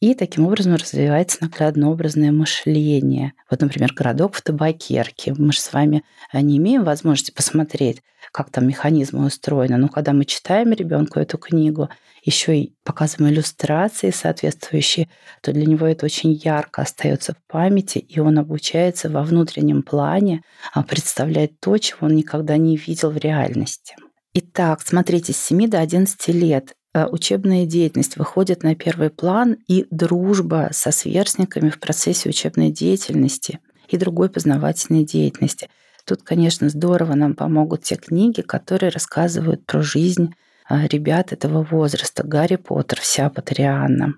И 0.04 0.16
таким 0.16 0.46
образом 0.48 0.76
развивается 0.76 1.38
наглядно-образное 1.40 2.34
мышление. 2.34 3.32
Вот, 3.50 3.62
например, 3.62 3.94
городок 3.94 4.36
в 4.36 4.42
табакерке. 4.42 5.34
Мы 5.38 5.54
же 5.54 5.62
с 5.62 5.72
вами 5.72 6.04
э, 6.34 6.42
не 6.42 6.58
имеем 6.58 6.84
возможности 6.84 7.32
посмотреть, 7.32 8.04
как 8.34 8.50
там 8.50 8.68
механизмы 8.68 9.26
устроены. 9.26 9.78
Но 9.78 9.88
когда 9.88 10.12
мы 10.12 10.26
читаем 10.26 10.74
ребенку 10.74 11.22
эту 11.22 11.38
книгу, 11.38 11.88
еще 12.22 12.58
и 12.58 12.76
показываем 12.84 13.34
иллюстрации 13.34 14.10
соответствующие, 14.10 15.08
то 15.42 15.54
для 15.54 15.66
него 15.66 15.88
это 15.88 16.06
очень 16.06 16.34
ярко 16.34 16.82
остается 16.82 17.34
в 17.34 17.38
памяти, 17.50 18.00
и 18.00 18.20
он 18.20 18.38
обучается 18.38 19.10
во 19.10 19.24
внутреннем 19.24 19.84
плане 19.84 20.42
а, 20.74 20.84
представлять 20.84 21.62
то, 21.62 21.78
чего 21.78 22.08
он 22.08 22.16
никогда 22.16 22.58
не 22.58 22.76
видел 22.76 23.10
в 23.10 23.16
реальности. 23.16 23.96
Итак, 24.34 24.82
смотрите, 24.84 25.32
с 25.32 25.38
7 25.38 25.70
до 25.70 25.80
11 25.80 26.28
лет 26.28 26.74
учебная 26.94 27.66
деятельность 27.66 28.18
выходит 28.18 28.62
на 28.62 28.76
первый 28.76 29.10
план 29.10 29.58
и 29.68 29.88
дружба 29.90 30.70
со 30.72 30.92
сверстниками 30.92 31.70
в 31.70 31.80
процессе 31.80 32.30
учебной 32.30 32.70
деятельности 32.70 33.60
и 33.88 33.98
другой 33.98 34.30
познавательной 34.30 35.04
деятельности. 35.04 35.70
Тут, 36.06 36.22
конечно, 36.22 36.70
здорово 36.70 37.16
нам 37.16 37.34
помогут 37.34 37.84
те 37.84 37.96
книги, 37.96 38.42
которые 38.42 38.92
рассказывают 38.92 39.66
про 39.66 39.82
жизнь 39.82 40.36
э, 40.70 40.88
ребят 40.88 41.34
этого 41.34 41.64
возраста. 41.64 42.24
Гарри 42.24 42.58
Поттер, 42.58 43.00
вся 43.00 43.30
Патрианна. 43.30 44.16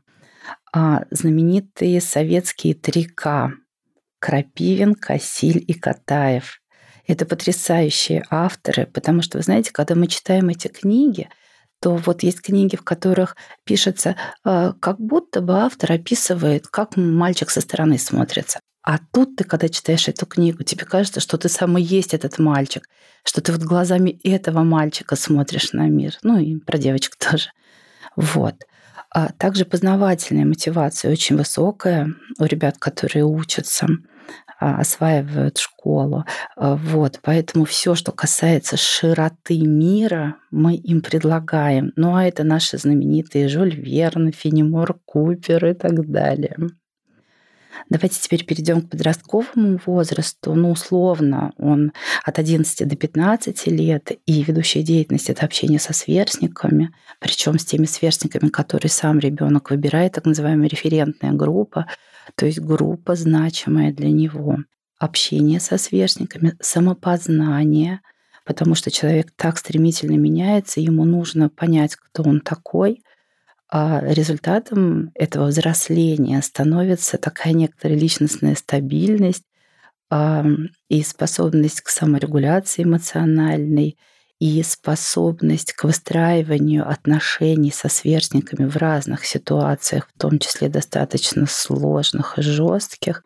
А 0.73 1.05
знаменитые 1.11 2.01
советские 2.01 2.73
3К 2.73 3.51
Крапивин, 4.19 4.95
Косиль 4.95 5.63
и 5.65 5.73
Катаев. 5.73 6.59
Это 7.07 7.25
потрясающие 7.25 8.25
авторы, 8.29 8.87
потому 8.87 9.21
что, 9.21 9.37
вы 9.37 9.43
знаете, 9.43 9.71
когда 9.71 9.95
мы 9.95 10.07
читаем 10.07 10.49
эти 10.49 10.67
книги– 10.67 11.29
то 11.81 11.95
вот 11.95 12.23
есть 12.23 12.41
книги, 12.41 12.75
в 12.75 12.83
которых 12.83 13.35
пишется, 13.63 14.15
э, 14.43 14.73
как 14.79 14.99
будто 14.99 15.41
бы 15.41 15.59
автор 15.59 15.91
описывает, 15.91 16.67
как 16.67 16.97
мальчик 16.97 17.49
со 17.49 17.61
стороны 17.61 17.97
смотрится. 17.97 18.59
А 18.81 18.99
тут 19.11 19.35
ты, 19.35 19.43
когда 19.43 19.67
читаешь 19.67 20.07
эту 20.07 20.25
книгу, 20.27 20.63
тебе 20.63 20.85
кажется, 20.85 21.19
что 21.19 21.37
ты 21.37 21.49
сам 21.49 21.77
и 21.77 21.81
есть 21.81 22.13
этот 22.13 22.37
мальчик, 22.37 22.87
что 23.23 23.41
ты 23.41 23.51
вот 23.51 23.61
глазами 23.61 24.19
этого 24.23 24.63
мальчика 24.63 25.15
смотришь 25.15 25.73
на 25.73 25.89
мир. 25.89 26.17
Ну 26.21 26.37
и 26.37 26.57
про 26.57 26.77
девочек 26.77 27.15
тоже. 27.19 27.49
Вот. 28.15 28.55
А 29.09 29.29
также 29.31 29.65
познавательная 29.65 30.45
мотивация 30.45 31.11
очень 31.11 31.35
высокая 31.37 32.13
у 32.37 32.45
ребят, 32.45 32.77
которые 32.77 33.25
учатся. 33.25 33.87
А, 34.57 34.77
осваивают 34.77 35.57
школу. 35.57 36.23
А, 36.55 36.75
вот, 36.75 37.19
поэтому 37.21 37.65
все, 37.65 37.93
что 37.93 38.11
касается 38.13 38.77
широты 38.77 39.59
мира, 39.59 40.35
мы 40.49 40.75
им 40.75 41.01
предлагаем. 41.01 41.91
Ну 41.97 42.15
а 42.15 42.23
это 42.23 42.43
наши 42.43 42.77
знаменитые 42.77 43.49
Жюль 43.49 43.75
Верн, 43.75 44.31
Фенимор 44.31 44.97
Купер 45.05 45.65
и 45.65 45.73
так 45.73 46.09
далее. 46.09 46.55
Давайте 47.89 48.19
теперь 48.19 48.45
перейдем 48.45 48.81
к 48.81 48.89
подростковому 48.89 49.79
возрасту. 49.85 50.55
Ну, 50.55 50.71
условно, 50.71 51.51
он 51.57 51.91
от 52.23 52.39
11 52.39 52.87
до 52.87 52.95
15 52.95 53.67
лет, 53.67 54.11
и 54.25 54.43
ведущая 54.43 54.81
деятельность– 54.81 55.29
это 55.29 55.45
общение 55.45 55.79
со 55.79 55.91
сверстниками, 55.93 56.91
причем 57.19 57.59
с 57.59 57.65
теми 57.65 57.85
сверстниками, 57.85 58.49
которые 58.49 58.89
сам 58.89 59.19
ребенок 59.19 59.69
выбирает, 59.69 60.13
так 60.13 60.25
называемая 60.25 60.69
референтная 60.69 61.33
группа, 61.33 61.85
то 62.35 62.45
есть 62.45 62.59
группа 62.59 63.15
значимая 63.15 63.93
для 63.93 64.09
него. 64.09 64.57
Общение 64.97 65.59
со 65.59 65.77
сверстниками, 65.77 66.55
самопознание, 66.59 68.01
потому 68.45 68.75
что 68.75 68.91
человек 68.91 69.31
так 69.35 69.57
стремительно 69.57 70.17
меняется, 70.17 70.79
ему 70.79 71.03
нужно 71.03 71.49
понять, 71.49 71.95
кто 71.95 72.23
он 72.23 72.41
такой, 72.41 73.03
а 73.69 74.01
результатом 74.03 75.11
этого 75.15 75.47
взросления 75.47 76.41
становится 76.41 77.17
такая 77.17 77.53
некоторая 77.53 77.97
личностная 77.97 78.55
стабильность 78.55 79.43
и 80.87 81.03
способность 81.03 81.81
к 81.81 81.89
саморегуляции 81.89 82.83
эмоциональной, 82.83 83.97
и 84.39 84.61
способность 84.63 85.73
к 85.73 85.85
выстраиванию 85.85 86.89
отношений 86.89 87.71
со 87.71 87.87
сверстниками 87.87 88.67
в 88.67 88.75
разных 88.75 89.25
ситуациях, 89.25 90.09
в 90.13 90.19
том 90.19 90.39
числе 90.39 90.67
достаточно 90.67 91.45
сложных 91.47 92.37
и 92.37 92.41
жестких, 92.41 93.23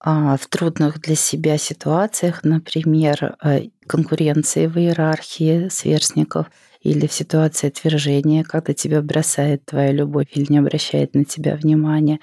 а 0.00 0.36
в 0.36 0.46
трудных 0.46 1.00
для 1.00 1.16
себя 1.16 1.58
ситуациях, 1.58 2.44
например, 2.44 3.36
э, 3.42 3.68
конкуренции 3.86 4.66
в 4.66 4.78
иерархии 4.78 5.68
сверстников 5.68 6.46
или 6.80 7.06
в 7.06 7.12
ситуации 7.12 7.66
отвержения, 7.66 8.44
когда 8.44 8.72
тебя 8.72 9.02
бросает 9.02 9.66
твоя 9.66 9.90
любовь 9.92 10.28
или 10.32 10.46
не 10.48 10.58
обращает 10.58 11.14
на 11.14 11.24
тебя 11.24 11.56
внимания. 11.56 12.20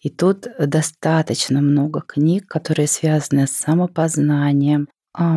И 0.00 0.10
тут 0.10 0.46
достаточно 0.58 1.62
много 1.62 2.02
книг, 2.02 2.46
которые 2.46 2.86
связаны 2.86 3.46
с 3.46 3.52
самопознанием, 3.52 4.88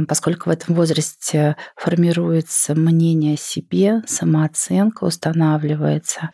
поскольку 0.08 0.50
в 0.50 0.54
этом 0.54 0.76
возрасте 0.76 1.56
формируется 1.76 2.76
мнение 2.76 3.36
о 3.36 3.38
себе, 3.38 4.02
самооценка 4.08 5.04
устанавливается, 5.04 6.32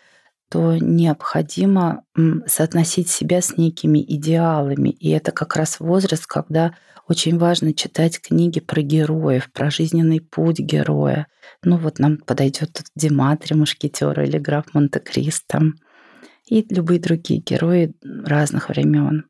то 0.50 0.78
необходимо 0.78 2.04
соотносить 2.46 3.10
себя 3.10 3.42
с 3.42 3.58
некими 3.58 4.00
идеалами. 4.00 4.90
И 4.90 5.10
это 5.10 5.32
как 5.32 5.56
раз 5.56 5.80
возраст, 5.80 6.26
когда 6.28 6.76
очень 7.08 7.38
важно 7.38 7.74
читать 7.74 8.22
книги 8.22 8.60
про 8.60 8.82
героев, 8.82 9.52
про 9.52 9.70
жизненный 9.70 10.22
путь 10.22 10.60
героя. 10.60 11.28
Ну 11.64 11.78
вот 11.78 12.00
нам 12.00 12.18
подойдет 12.18 12.72
тут 12.74 12.86
Диматри 12.96 13.56
Мушкетера 13.56 14.24
или 14.26 14.38
граф 14.38 14.74
Монте-Кристо 14.74 15.60
и 16.48 16.66
любые 16.74 17.00
другие 17.00 17.42
герои 17.42 17.94
разных 18.04 18.70
времен. 18.70 19.26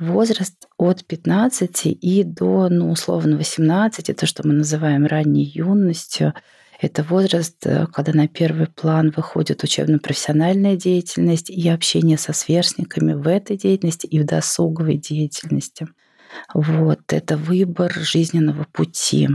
Возраст 0.00 0.66
от 0.78 1.04
15 1.04 1.80
и 1.84 2.24
до, 2.24 2.70
ну, 2.70 2.90
условно, 2.90 3.36
18, 3.36 4.16
то, 4.16 4.26
что 4.26 4.48
мы 4.48 4.54
называем 4.54 5.04
ранней 5.04 5.44
юностью, 5.44 6.32
это 6.80 7.02
возраст, 7.02 7.58
э, 7.66 7.86
когда 7.92 8.14
на 8.14 8.26
первый 8.26 8.66
план 8.66 9.12
выходит 9.14 9.62
учебно-профессиональная 9.62 10.76
деятельность 10.76 11.50
и 11.50 11.68
общение 11.68 12.16
со 12.16 12.32
сверстниками 12.32 13.12
в 13.12 13.28
этой 13.28 13.58
деятельности 13.58 14.06
и 14.06 14.18
в 14.20 14.24
досуговой 14.24 14.96
деятельности. 14.96 15.86
Вот, 16.54 17.00
это 17.08 17.36
выбор 17.36 17.92
жизненного 17.92 18.64
пути. 18.72 19.28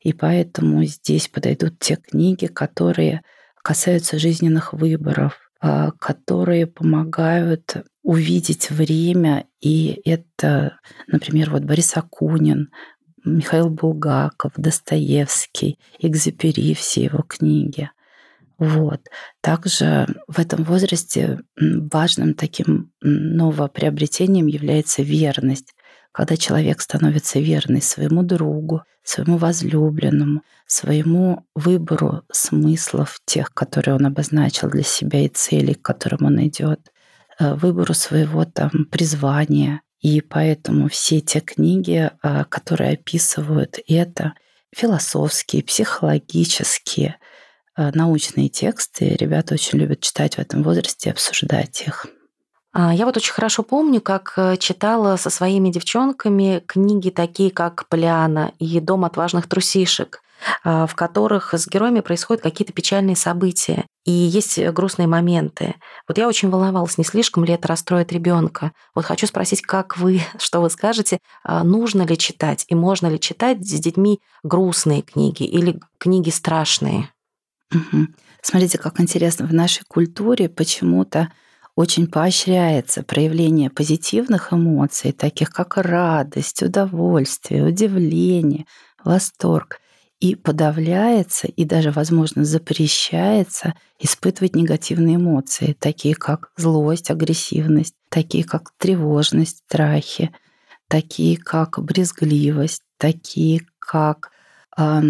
И 0.00 0.12
поэтому 0.12 0.84
здесь 0.84 1.26
подойдут 1.26 1.80
те 1.80 1.96
книги, 1.96 2.46
которые 2.46 3.22
касаются 3.64 4.20
жизненных 4.20 4.74
выборов, 4.74 5.50
а, 5.60 5.90
которые 5.98 6.68
помогают 6.68 7.84
увидеть 8.04 8.70
время. 8.70 9.46
И 9.60 10.00
это, 10.04 10.78
например, 11.08 11.50
вот 11.50 11.64
Борис 11.64 11.96
Акунин, 11.96 12.70
Михаил 13.24 13.70
Булгаков, 13.70 14.52
Достоевский, 14.56 15.80
Экзюпери, 15.98 16.74
все 16.74 17.04
его 17.04 17.22
книги. 17.22 17.90
Вот. 18.58 19.00
Также 19.40 20.06
в 20.28 20.38
этом 20.38 20.62
возрасте 20.62 21.40
важным 21.58 22.34
таким 22.34 22.92
новоприобретением 23.00 24.46
является 24.46 25.02
верность 25.02 25.74
когда 26.14 26.36
человек 26.36 26.80
становится 26.80 27.40
верный 27.40 27.82
своему 27.82 28.22
другу, 28.22 28.84
своему 29.02 29.36
возлюбленному, 29.36 30.42
своему 30.64 31.44
выбору 31.56 32.22
смыслов 32.30 33.18
тех, 33.24 33.52
которые 33.52 33.96
он 33.96 34.06
обозначил 34.06 34.70
для 34.70 34.84
себя 34.84 35.24
и 35.24 35.28
целей, 35.28 35.74
к 35.74 35.82
которым 35.82 36.26
он 36.26 36.46
идет, 36.46 36.92
выбору 37.38 37.94
своего 37.94 38.44
там 38.44 38.70
призвания. 38.90 39.82
И 40.00 40.20
поэтому 40.20 40.88
все 40.88 41.20
те 41.20 41.40
книги, 41.40 42.10
э, 42.22 42.44
которые 42.50 42.92
описывают 42.92 43.78
это, 43.88 44.34
философские, 44.76 45.62
психологические, 45.62 47.16
э, 47.76 47.90
научные 47.94 48.50
тексты, 48.50 49.16
ребята 49.16 49.54
очень 49.54 49.78
любят 49.78 50.00
читать 50.00 50.34
в 50.34 50.40
этом 50.40 50.62
возрасте 50.62 51.08
и 51.08 51.12
обсуждать 51.12 51.82
их. 51.86 52.06
А, 52.74 52.92
я 52.92 53.06
вот 53.06 53.16
очень 53.16 53.32
хорошо 53.32 53.62
помню, 53.62 54.00
как 54.00 54.34
э, 54.36 54.56
читала 54.58 55.16
со 55.16 55.30
своими 55.30 55.70
девчонками 55.70 56.62
книги 56.66 57.10
такие, 57.10 57.50
как 57.50 57.88
«Полиана» 57.88 58.52
и 58.58 58.80
«Дом 58.80 59.04
отважных 59.04 59.48
трусишек», 59.48 60.20
в 60.62 60.90
которых 60.94 61.54
с 61.54 61.66
героями 61.66 62.00
происходят 62.00 62.42
какие-то 62.42 62.72
печальные 62.72 63.16
события. 63.16 63.86
И 64.04 64.10
есть 64.10 64.58
грустные 64.58 65.08
моменты. 65.08 65.74
Вот 66.06 66.18
я 66.18 66.28
очень 66.28 66.50
волновалась, 66.50 66.98
не 66.98 67.04
слишком 67.04 67.44
ли 67.44 67.54
это 67.54 67.68
расстроит 67.68 68.12
ребенка. 68.12 68.72
Вот 68.94 69.04
хочу 69.04 69.26
спросить, 69.26 69.62
как 69.62 69.96
вы, 69.96 70.20
что 70.38 70.60
вы 70.60 70.70
скажете, 70.70 71.18
а, 71.42 71.64
нужно 71.64 72.02
ли 72.02 72.18
читать 72.18 72.64
и 72.68 72.74
можно 72.74 73.06
ли 73.06 73.18
читать 73.18 73.66
с 73.66 73.80
детьми 73.80 74.20
грустные 74.42 75.02
книги 75.02 75.44
или 75.44 75.80
книги 75.98 76.30
страшные? 76.30 77.10
Угу. 77.72 78.08
Смотрите, 78.42 78.78
как 78.78 79.00
интересно, 79.00 79.46
в 79.46 79.54
нашей 79.54 79.84
культуре 79.88 80.48
почему-то 80.48 81.32
очень 81.76 82.06
поощряется 82.06 83.02
проявление 83.02 83.70
позитивных 83.70 84.52
эмоций, 84.52 85.12
таких 85.12 85.50
как 85.50 85.76
радость, 85.76 86.62
удовольствие, 86.62 87.64
удивление, 87.64 88.66
восторг, 89.02 89.78
и 90.20 90.34
подавляется 90.34 91.48
и 91.48 91.64
даже, 91.64 91.90
возможно, 91.90 92.44
запрещается 92.44 93.74
испытывать 93.98 94.56
негативные 94.56 95.16
эмоции, 95.16 95.76
такие 95.78 96.14
как 96.14 96.50
злость, 96.56 97.10
агрессивность, 97.10 97.94
такие 98.08 98.44
как 98.44 98.70
тревожность, 98.78 99.58
страхи, 99.68 100.30
такие 100.88 101.36
как 101.36 101.78
брезгливость, 101.82 102.82
такие 102.96 103.62
как 103.78 104.30
э, 104.76 105.02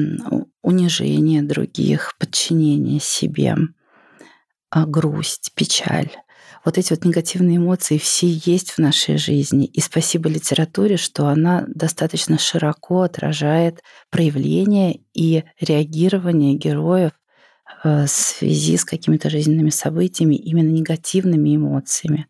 унижение 0.63 1.43
других, 1.43 2.15
подчинение 2.19 3.01
себе, 3.01 3.57
э, 4.75 4.85
грусть, 4.87 5.53
печаль 5.55 6.11
вот 6.65 6.79
эти 6.79 6.93
вот 6.93 7.05
негативные 7.05 7.59
эмоции 7.59 7.99
все 7.99 8.29
есть 8.29 8.73
в 8.73 8.79
нашей 8.79 9.19
жизни. 9.19 9.67
И 9.67 9.81
спасибо 9.81 10.29
литературе, 10.29 10.97
что 10.97 11.27
она 11.27 11.65
достаточно 11.69 12.39
широко 12.39 13.03
отражает 13.03 13.83
проявление 14.11 15.01
и 15.13 15.45
реагирование 15.61 16.55
героев 16.55 17.13
э, 17.83 18.05
в 18.07 18.11
связи 18.11 18.77
с 18.77 18.85
какими-то 18.85 19.29
жизненными 19.29 19.71
событиями, 19.71 20.37
именно 20.37 20.71
негативными 20.71 21.55
эмоциями. 21.55 22.27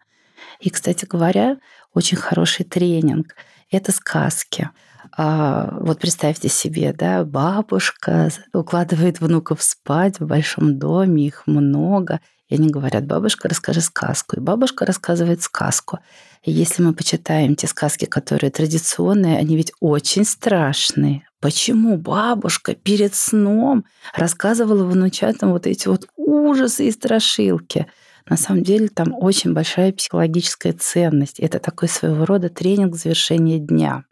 И, 0.61 0.71
кстати 0.71 1.05
говоря, 1.05 1.59
очень 1.93 2.17
хороший 2.17 2.65
тренинг— 2.65 3.37
это 3.71 3.93
сказки. 3.93 4.71
А, 5.17 5.79
вот 5.81 6.01
представьте 6.01 6.49
себе, 6.49 6.93
да, 6.93 7.25
бабушка 7.25 8.31
укладывает 8.53 9.21
внуков 9.21 9.63
спать 9.63 10.19
в 10.19 10.27
большом 10.27 10.79
доме, 10.79 11.27
их 11.27 11.47
много, 11.47 12.21
и 12.49 12.57
они 12.57 12.69
говорят, 12.69 13.07
бабушка, 13.07 13.49
расскажи 13.49 13.81
сказку. 13.81 14.37
И 14.37 14.41
бабушка 14.41 14.85
рассказывает 14.85 15.43
сказку. 15.43 16.01
И 16.43 16.53
если 16.53 16.83
мы 16.83 16.93
почитаем 16.93 17.57
те 17.57 17.67
сказки, 17.67 18.05
которые 18.05 18.51
традиционные, 18.51 19.39
они 19.39 19.57
ведь 19.57 19.73
очень 19.81 20.25
страшные. 20.25 21.27
Почему 21.41 21.97
бабушка 21.97 22.75
перед 22.75 23.15
сном 23.15 23.87
рассказывала 24.15 24.85
внучатам 24.85 25.53
вот 25.53 25.67
эти 25.67 25.89
вот 25.89 26.07
ужасы 26.17 26.87
и 26.87 26.91
страшилки? 26.91 27.87
На 28.29 28.37
самом 28.37 28.63
деле 28.63 28.89
там 28.89 29.15
очень 29.15 29.53
большая 29.53 29.93
психологическая 29.93 30.73
ценность. 30.75 31.41
Это 31.41 31.59
такой 31.59 31.89
своего 31.89 32.25
рода 32.25 32.49
тренинг 32.49 32.95
завершения 32.97 33.59
дня. 33.59 34.05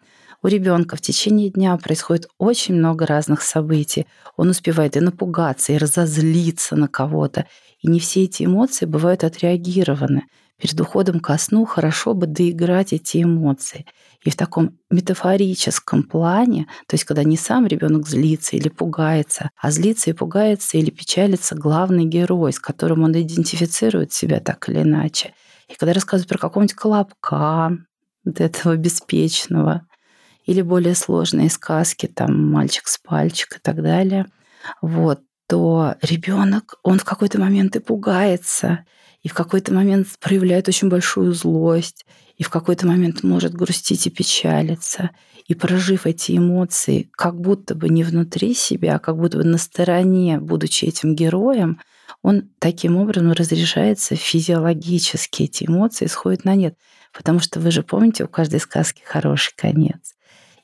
У 0.45 0.49
ребенка 0.49 0.97
в 0.97 1.01
течение 1.01 1.51
дня 1.51 1.77
происходит 1.77 2.29
очень 2.37 2.75
много 2.75 3.07
разных 3.07 3.43
событий. 3.43 4.07
Он 4.37 4.49
успевает 4.49 4.97
и 4.97 5.01
напугаться, 5.01 5.73
и 5.73 5.79
разозлиться 5.79 6.75
на 6.75 6.89
кого-то, 6.89 7.47
и 7.81 7.89
не 7.89 8.01
все 8.01 8.25
эти 8.25 8.43
эмоции 8.43 8.87
бывают 8.87 9.23
отреагированы. 9.23 10.25
Перед 10.61 10.81
уходом 10.81 11.21
ко 11.21 11.39
сну 11.39 11.65
хорошо 11.65 12.15
бы 12.15 12.27
доиграть 12.27 12.93
эти 12.93 13.23
эмоции. 13.23 13.87
И 14.25 14.31
в 14.31 14.37
таком 14.37 14.79
метафорическом 14.91 16.03
плане, 16.03 16.67
то 16.89 16.95
есть 16.95 17.05
когда 17.05 17.23
не 17.23 17.37
сам 17.37 17.67
ребенок 17.67 18.09
злится 18.09 18.57
или 18.57 18.69
пугается, 18.69 19.51
а 19.61 19.71
злится 19.71 20.11
и 20.11 20.13
пугается 20.13 20.77
или 20.77 20.91
печалится 20.91 21.55
главный 21.55 22.05
герой, 22.05 22.53
с 22.53 22.59
которым 22.59 23.05
он 23.05 23.13
идентифицирует 23.13 24.13
себя 24.13 24.41
так 24.41 24.69
или 24.69 24.83
иначе. 24.83 25.35
И 25.69 25.75
когда 25.75 25.93
рассказывают 25.93 26.29
про 26.29 26.39
какого-нибудь 26.39 26.75
колобка, 26.75 27.77
вот 28.25 28.41
этого 28.41 28.77
беспечного, 28.77 29.87
или 30.45 30.63
более 30.63 30.95
сложные 30.95 31.51
сказки, 31.51 32.07
там 32.07 32.51
«Мальчик 32.51 32.87
с 32.87 32.99
пальчик» 32.99 33.57
и 33.57 33.61
так 33.61 33.83
далее, 33.83 34.27
вот, 34.81 35.21
то 35.49 35.97
ребенок, 36.03 36.77
он 36.83 36.99
в 36.99 37.05
какой-то 37.05 37.39
момент 37.39 37.77
и 37.77 37.81
пугается, 37.81 38.85
и 39.23 39.29
в 39.29 39.35
какой-то 39.35 39.73
момент 39.73 40.09
проявляет 40.21 40.69
очень 40.69 40.89
большую 40.89 41.33
злость, 41.33 42.07
и 42.37 42.43
в 42.43 42.51
какой-то 42.51 42.87
момент 42.87 43.23
может 43.23 43.55
грустить 43.55 44.07
и 44.07 44.11
печалиться. 44.11 45.11
И 45.47 45.55
прожив 45.55 46.07
эти 46.07 46.37
эмоции, 46.37 47.11
как 47.13 47.41
будто 47.41 47.75
бы 47.75 47.89
не 47.89 48.05
внутри 48.05 48.55
себя, 48.55 48.97
а 48.97 48.99
как 48.99 49.17
будто 49.17 49.39
бы 49.39 49.45
на 49.45 49.59
стороне, 49.59 50.39
будучи 50.39 50.87
этим 50.87 51.15
героем, 51.15 51.81
он 52.23 52.51
таким 52.59 52.97
образом 52.97 53.33
разрешается 53.33 54.17
физиологически. 54.17 55.45
Эти 55.45 55.65
эмоции 55.65 56.07
сходят 56.07 56.45
на 56.45 56.55
нет. 56.55 56.77
Потому 57.13 57.41
что 57.41 57.61
вы 57.61 57.71
же 57.71 57.83
помните, 57.83 58.25
у 58.25 58.29
каждой 58.29 58.61
сказки 58.61 59.03
хороший 59.05 59.55
конец 59.57 60.15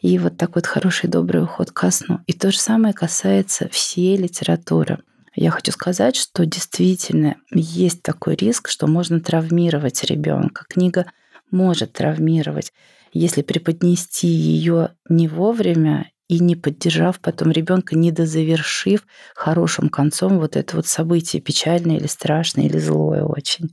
и 0.01 0.19
вот 0.19 0.37
такой 0.37 0.63
вот 0.63 0.67
хороший, 0.67 1.09
добрый 1.09 1.43
уход 1.43 1.71
ко 1.71 1.91
сну. 1.91 2.21
И 2.27 2.33
то 2.33 2.51
же 2.51 2.59
самое 2.59 2.95
касается 2.95 3.69
всей 3.69 4.17
литературы. 4.17 4.99
Я 5.35 5.51
хочу 5.51 5.73
сказать, 5.73 6.17
что 6.17 6.47
действительно 6.47 7.37
есть 7.53 8.03
такой 8.03 8.35
риск, 8.35 8.69
что 8.69 8.87
можно 8.87 9.21
травмировать 9.21 10.05
ребенка. 10.05 10.65
Книга 10.69 11.07
может 11.51 11.93
травмировать, 11.93 12.73
если 13.13 13.43
преподнести 13.43 14.29
ее 14.29 14.91
не 15.09 15.29
вовремя 15.29 16.11
и 16.29 16.41
не 16.41 16.57
поддержав 16.57 17.21
потом 17.21 17.51
ребенка, 17.51 17.97
не 17.97 18.13
дозавершив 18.13 19.07
хорошим 19.35 19.89
концом 19.89 20.39
вот 20.39 20.57
это 20.57 20.77
вот 20.77 20.87
событие 20.87 21.41
печальное 21.41 21.97
или 21.97 22.07
страшное 22.07 22.67
или 22.67 22.79
злое 22.79 23.25
очень. 23.25 23.71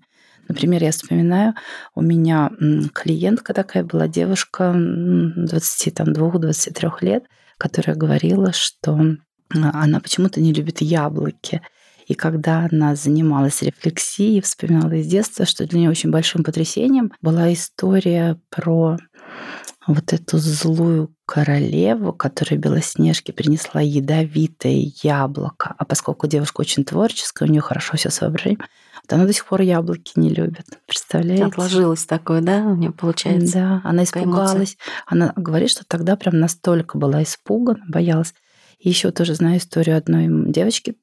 Например, 0.47 0.83
я 0.83 0.91
вспоминаю, 0.91 1.55
у 1.95 2.01
меня 2.01 2.51
клиентка 2.93 3.53
такая 3.53 3.83
была, 3.83 4.07
девушка 4.07 4.73
22-23 4.75 6.91
лет, 7.01 7.23
которая 7.57 7.95
говорила, 7.95 8.53
что 8.53 8.99
она 9.49 9.99
почему-то 9.99 10.41
не 10.41 10.53
любит 10.53 10.81
яблоки. 10.81 11.61
И 12.07 12.13
когда 12.13 12.67
она 12.71 12.95
занималась 12.95 13.63
рефлексией, 13.63 14.41
вспоминала 14.41 14.93
из 14.93 15.07
детства, 15.07 15.45
что 15.45 15.65
для 15.65 15.79
нее 15.79 15.89
очень 15.89 16.11
большим 16.11 16.43
потрясением 16.43 17.11
была 17.21 17.51
история 17.51 18.39
про 18.49 18.97
вот 19.87 20.13
эту 20.13 20.37
злую 20.37 21.15
королеву, 21.25 22.13
которая 22.13 22.59
Белоснежке 22.59 23.33
принесла 23.33 23.81
ядовитое 23.81 24.91
яблоко. 25.03 25.75
А 25.77 25.85
поскольку 25.85 26.27
девушка 26.27 26.61
очень 26.61 26.85
творческая, 26.85 27.47
у 27.47 27.51
нее 27.51 27.61
хорошо 27.61 27.97
все 27.97 28.09
с 28.09 28.21
воображением, 28.21 28.61
она 29.13 29.25
до 29.25 29.33
сих 29.33 29.45
пор 29.45 29.61
яблоки 29.61 30.13
не 30.15 30.29
любит. 30.29 30.65
Представляете? 30.87 31.45
Отложилось 31.45 32.05
такое, 32.05 32.41
да, 32.41 32.63
у 32.65 32.75
нее 32.75 32.91
получается? 32.91 33.53
Да, 33.53 33.81
она 33.83 34.03
испугалась. 34.03 34.77
Она 35.05 35.33
говорит, 35.35 35.69
что 35.69 35.83
тогда 35.85 36.15
прям 36.15 36.39
настолько 36.39 36.97
была 36.97 37.23
испугана, 37.23 37.83
боялась. 37.87 38.33
Еще 38.79 39.11
тоже 39.11 39.35
знаю 39.35 39.57
историю 39.57 39.97
одной 39.97 40.27
девочки, 40.51 40.95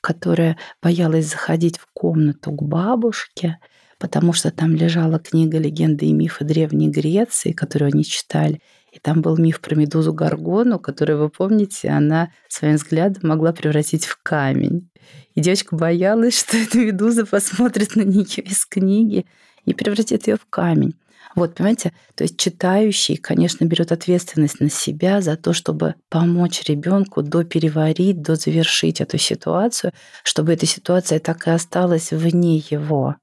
которая 0.00 0.56
боялась 0.82 1.30
заходить 1.30 1.78
в 1.78 1.86
комнату 1.92 2.52
к 2.52 2.62
бабушке, 2.62 3.58
потому 3.98 4.32
что 4.32 4.50
там 4.50 4.74
лежала 4.74 5.18
книга 5.18 5.58
«Легенды 5.58 6.06
и 6.06 6.12
мифы 6.12 6.44
Древней 6.44 6.88
Греции», 6.88 7.52
которую 7.52 7.90
они 7.92 8.04
читали. 8.04 8.60
И 8.98 9.00
там 9.00 9.22
был 9.22 9.36
миф 9.36 9.60
про 9.60 9.76
медузу 9.76 10.12
Гаргону, 10.12 10.80
которую, 10.80 11.20
вы 11.20 11.28
помните, 11.28 11.88
она 11.88 12.32
своим 12.48 12.74
взглядом 12.74 13.28
могла 13.28 13.52
превратить 13.52 14.04
в 14.04 14.18
камень. 14.20 14.90
И 15.34 15.40
девочка 15.40 15.76
боялась, 15.76 16.40
что 16.40 16.56
эта 16.56 16.78
медуза 16.78 17.24
посмотрит 17.24 17.94
на 17.94 18.02
нее 18.02 18.42
из 18.42 18.66
книги 18.66 19.24
и 19.64 19.72
превратит 19.72 20.26
ее 20.26 20.36
в 20.36 20.46
камень. 20.50 20.94
Вот, 21.36 21.54
понимаете, 21.54 21.92
то 22.16 22.24
есть 22.24 22.38
читающий, 22.40 23.16
конечно, 23.16 23.64
берет 23.66 23.92
ответственность 23.92 24.58
на 24.58 24.68
себя 24.68 25.20
за 25.20 25.36
то, 25.36 25.52
чтобы 25.52 25.94
помочь 26.08 26.64
ребенку 26.64 27.22
допереварить, 27.22 28.20
дозавершить 28.20 29.00
эту 29.00 29.16
ситуацию, 29.18 29.92
чтобы 30.24 30.54
эта 30.54 30.66
ситуация 30.66 31.20
так 31.20 31.46
и 31.46 31.50
осталась 31.50 32.10
вне 32.10 32.56
его. 32.56 33.14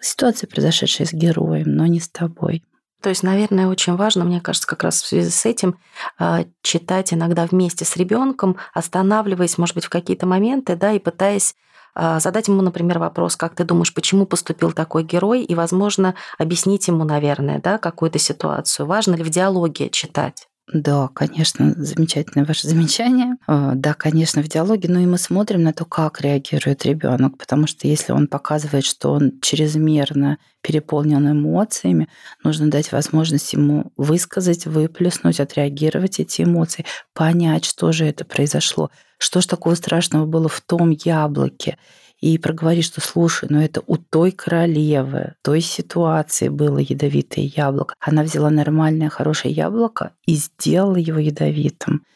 Ситуация, 0.00 0.48
произошедшая 0.48 1.06
с 1.06 1.14
героем, 1.14 1.74
но 1.76 1.86
не 1.86 2.00
с 2.00 2.10
тобой. 2.10 2.62
То 3.02 3.08
есть, 3.08 3.22
наверное, 3.24 3.66
очень 3.66 3.96
важно, 3.96 4.24
мне 4.24 4.40
кажется, 4.40 4.68
как 4.68 4.84
раз 4.84 5.02
в 5.02 5.06
связи 5.06 5.28
с 5.28 5.44
этим 5.44 5.76
а, 6.18 6.44
читать 6.62 7.12
иногда 7.12 7.46
вместе 7.46 7.84
с 7.84 7.96
ребенком, 7.96 8.56
останавливаясь, 8.72 9.58
может 9.58 9.74
быть, 9.74 9.84
в 9.84 9.90
какие-то 9.90 10.26
моменты, 10.26 10.76
да, 10.76 10.92
и 10.92 11.00
пытаясь 11.00 11.54
а, 11.94 12.20
задать 12.20 12.46
ему, 12.46 12.62
например, 12.62 13.00
вопрос, 13.00 13.36
как 13.36 13.56
ты 13.56 13.64
думаешь, 13.64 13.92
почему 13.92 14.24
поступил 14.24 14.72
такой 14.72 15.02
герой, 15.02 15.42
и, 15.42 15.54
возможно, 15.54 16.14
объяснить 16.38 16.86
ему, 16.86 17.04
наверное, 17.04 17.60
да, 17.60 17.76
какую-то 17.78 18.18
ситуацию. 18.20 18.86
Важно 18.86 19.16
ли 19.16 19.24
в 19.24 19.30
диалоге 19.30 19.90
читать? 19.90 20.48
Да, 20.68 21.08
конечно, 21.08 21.74
замечательное 21.76 22.46
ваше 22.46 22.68
замечание. 22.68 23.36
А, 23.46 23.74
да, 23.74 23.94
конечно, 23.94 24.42
в 24.42 24.48
диалоге, 24.48 24.88
но 24.88 25.00
и 25.00 25.06
мы 25.06 25.18
смотрим 25.18 25.62
на 25.62 25.72
то, 25.72 25.84
как 25.84 26.20
реагирует 26.20 26.86
ребенок, 26.86 27.36
потому 27.36 27.66
что 27.66 27.88
если 27.88 28.12
он 28.12 28.28
показывает, 28.28 28.84
что 28.84 29.10
он 29.12 29.40
чрезмерно 29.40 30.38
переполнен 30.62 31.32
эмоциями, 31.32 32.08
нужно 32.44 32.70
дать 32.70 32.92
возможность 32.92 33.52
ему 33.52 33.92
высказать, 33.96 34.66
выплеснуть, 34.66 35.40
отреагировать 35.40 36.20
эти 36.20 36.42
эмоции, 36.42 36.84
понять, 37.12 37.64
что 37.64 37.90
же 37.90 38.06
это 38.06 38.24
произошло, 38.24 38.90
что 39.18 39.40
же 39.40 39.48
такого 39.48 39.74
страшного 39.74 40.26
было 40.26 40.48
в 40.48 40.60
том 40.60 40.90
яблоке, 40.90 41.76
и 42.22 42.38
проговорить, 42.38 42.84
что 42.84 43.00
слушай, 43.00 43.48
но 43.50 43.62
это 43.62 43.82
у 43.88 43.96
той 43.96 44.30
королевы, 44.30 45.34
той 45.42 45.60
ситуации 45.60 46.48
было 46.48 46.78
ядовитое 46.78 47.50
яблоко. 47.54 47.96
Она 47.98 48.22
взяла 48.22 48.48
нормальное, 48.48 49.08
хорошее 49.08 49.52
яблоко 49.52 50.12
и 50.24 50.36
сделала 50.36 50.96
его 50.96 51.18
ядовитым. 51.18 52.06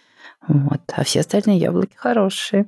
Вот. 0.46 0.80
А 0.92 1.02
все 1.02 1.20
остальные 1.20 1.58
яблоки 1.58 1.96
хорошие. 1.96 2.66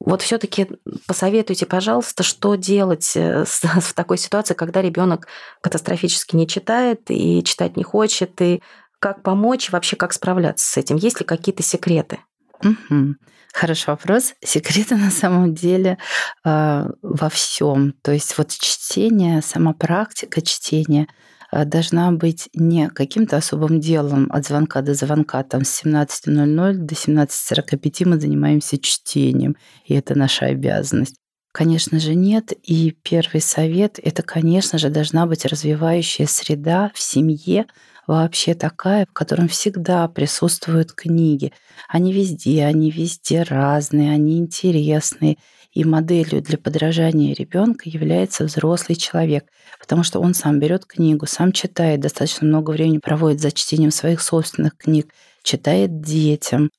Вот 0.00 0.20
все-таки 0.20 0.66
посоветуйте, 1.06 1.64
пожалуйста, 1.64 2.24
что 2.24 2.56
делать 2.56 3.12
э, 3.14 3.44
в 3.80 3.94
такой 3.94 4.18
ситуации, 4.18 4.52
когда 4.52 4.82
ребенок 4.82 5.28
катастрофически 5.62 6.34
не 6.36 6.46
читает 6.46 7.02
и 7.08 7.42
читать 7.44 7.76
не 7.76 7.84
хочет, 7.84 8.42
и 8.42 8.60
как 8.98 9.22
помочь, 9.22 9.70
вообще 9.70 9.94
как 9.94 10.12
справляться 10.12 10.66
с 10.66 10.76
этим? 10.76 10.96
Есть 10.96 11.20
ли 11.20 11.24
какие-то 11.24 11.62
секреты? 11.62 12.18
Угу. 12.62 13.16
Хороший 13.52 13.90
вопрос. 13.90 14.34
Секреты 14.44 14.96
на 14.96 15.10
самом 15.10 15.54
деле 15.54 15.98
э, 16.44 16.86
во 17.02 17.28
всем. 17.28 17.94
То 18.02 18.12
есть 18.12 18.36
вот 18.36 18.50
чтение, 18.50 19.42
сама 19.42 19.72
практика 19.72 20.42
чтения 20.42 21.06
э, 21.52 21.64
должна 21.64 22.10
быть 22.10 22.48
не 22.54 22.88
каким-то 22.88 23.36
особым 23.36 23.80
делом 23.80 24.28
от 24.32 24.46
звонка 24.46 24.82
до 24.82 24.94
звонка. 24.94 25.42
Там 25.44 25.64
с 25.64 25.84
17.00 25.84 26.72
до 26.74 26.94
17.45 26.94 28.08
мы 28.08 28.20
занимаемся 28.20 28.78
чтением, 28.78 29.56
и 29.84 29.94
это 29.94 30.18
наша 30.18 30.46
обязанность. 30.46 31.16
Конечно 31.52 32.00
же, 32.00 32.16
нет. 32.16 32.52
И 32.64 32.96
первый 33.04 33.40
совет— 33.40 34.00
это, 34.02 34.24
конечно 34.24 34.76
же, 34.76 34.90
должна 34.90 35.26
быть 35.26 35.44
развивающая 35.44 36.26
среда 36.26 36.90
в 36.92 37.00
семье, 37.00 37.66
вообще 38.06 38.54
такая, 38.54 39.06
в 39.06 39.12
котором 39.12 39.48
всегда 39.48 40.08
присутствуют 40.08 40.92
книги. 40.92 41.52
Они 41.88 42.12
везде, 42.12 42.64
они 42.64 42.90
везде 42.90 43.42
разные, 43.42 44.12
они 44.12 44.38
интересные. 44.38 45.36
И 45.72 45.84
моделью 45.84 46.40
для 46.40 46.56
подражания 46.56 47.34
ребенка 47.34 47.88
является 47.88 48.44
взрослый 48.44 48.94
человек, 48.94 49.46
потому 49.80 50.04
что 50.04 50.20
он 50.20 50.32
сам 50.32 50.60
берет 50.60 50.84
книгу, 50.86 51.26
сам 51.26 51.50
читает, 51.50 51.98
достаточно 52.00 52.46
много 52.46 52.70
времени 52.70 52.98
проводит 52.98 53.40
за 53.40 53.50
чтением 53.50 53.90
своих 53.90 54.20
собственных 54.20 54.76
книг, 54.76 55.12
читает 55.42 56.00
детям. 56.00 56.70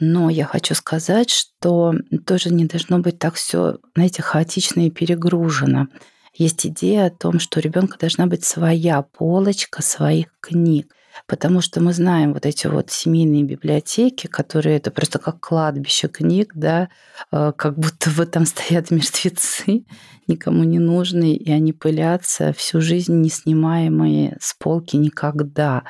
Но 0.00 0.30
я 0.30 0.46
хочу 0.46 0.74
сказать, 0.74 1.30
что 1.30 1.94
тоже 2.26 2.52
не 2.52 2.64
должно 2.64 2.98
быть 2.98 3.20
так 3.20 3.34
все, 3.34 3.78
знаете, 3.94 4.22
хаотично 4.22 4.86
и 4.86 4.90
перегружено 4.90 5.86
есть 6.32 6.66
идея 6.66 7.06
о 7.06 7.10
том, 7.10 7.38
что 7.38 7.58
у 7.58 7.62
ребенка 7.62 7.98
должна 7.98 8.26
быть 8.26 8.44
своя 8.44 9.02
полочка 9.02 9.82
своих 9.82 10.28
книг. 10.40 10.94
Потому 11.26 11.60
что 11.60 11.80
мы 11.80 11.92
знаем 11.92 12.32
вот 12.32 12.46
эти 12.46 12.66
вот 12.66 12.90
семейные 12.90 13.42
библиотеки, 13.42 14.26
которые 14.26 14.76
это 14.76 14.90
просто 14.90 15.18
как 15.18 15.40
кладбище 15.40 16.08
книг, 16.08 16.52
да, 16.54 16.88
э, 17.32 17.52
как 17.56 17.78
будто 17.78 18.10
бы 18.10 18.26
там 18.26 18.46
стоят 18.46 18.90
мертвецы, 18.90 19.84
никому 20.28 20.64
не 20.64 20.78
нужные, 20.78 21.36
и 21.36 21.50
они 21.50 21.72
пылятся 21.72 22.52
всю 22.52 22.80
жизнь, 22.80 23.14
не 23.20 23.28
снимаемые 23.28 24.36
с 24.40 24.54
полки 24.54 24.96
никогда. 24.96 25.82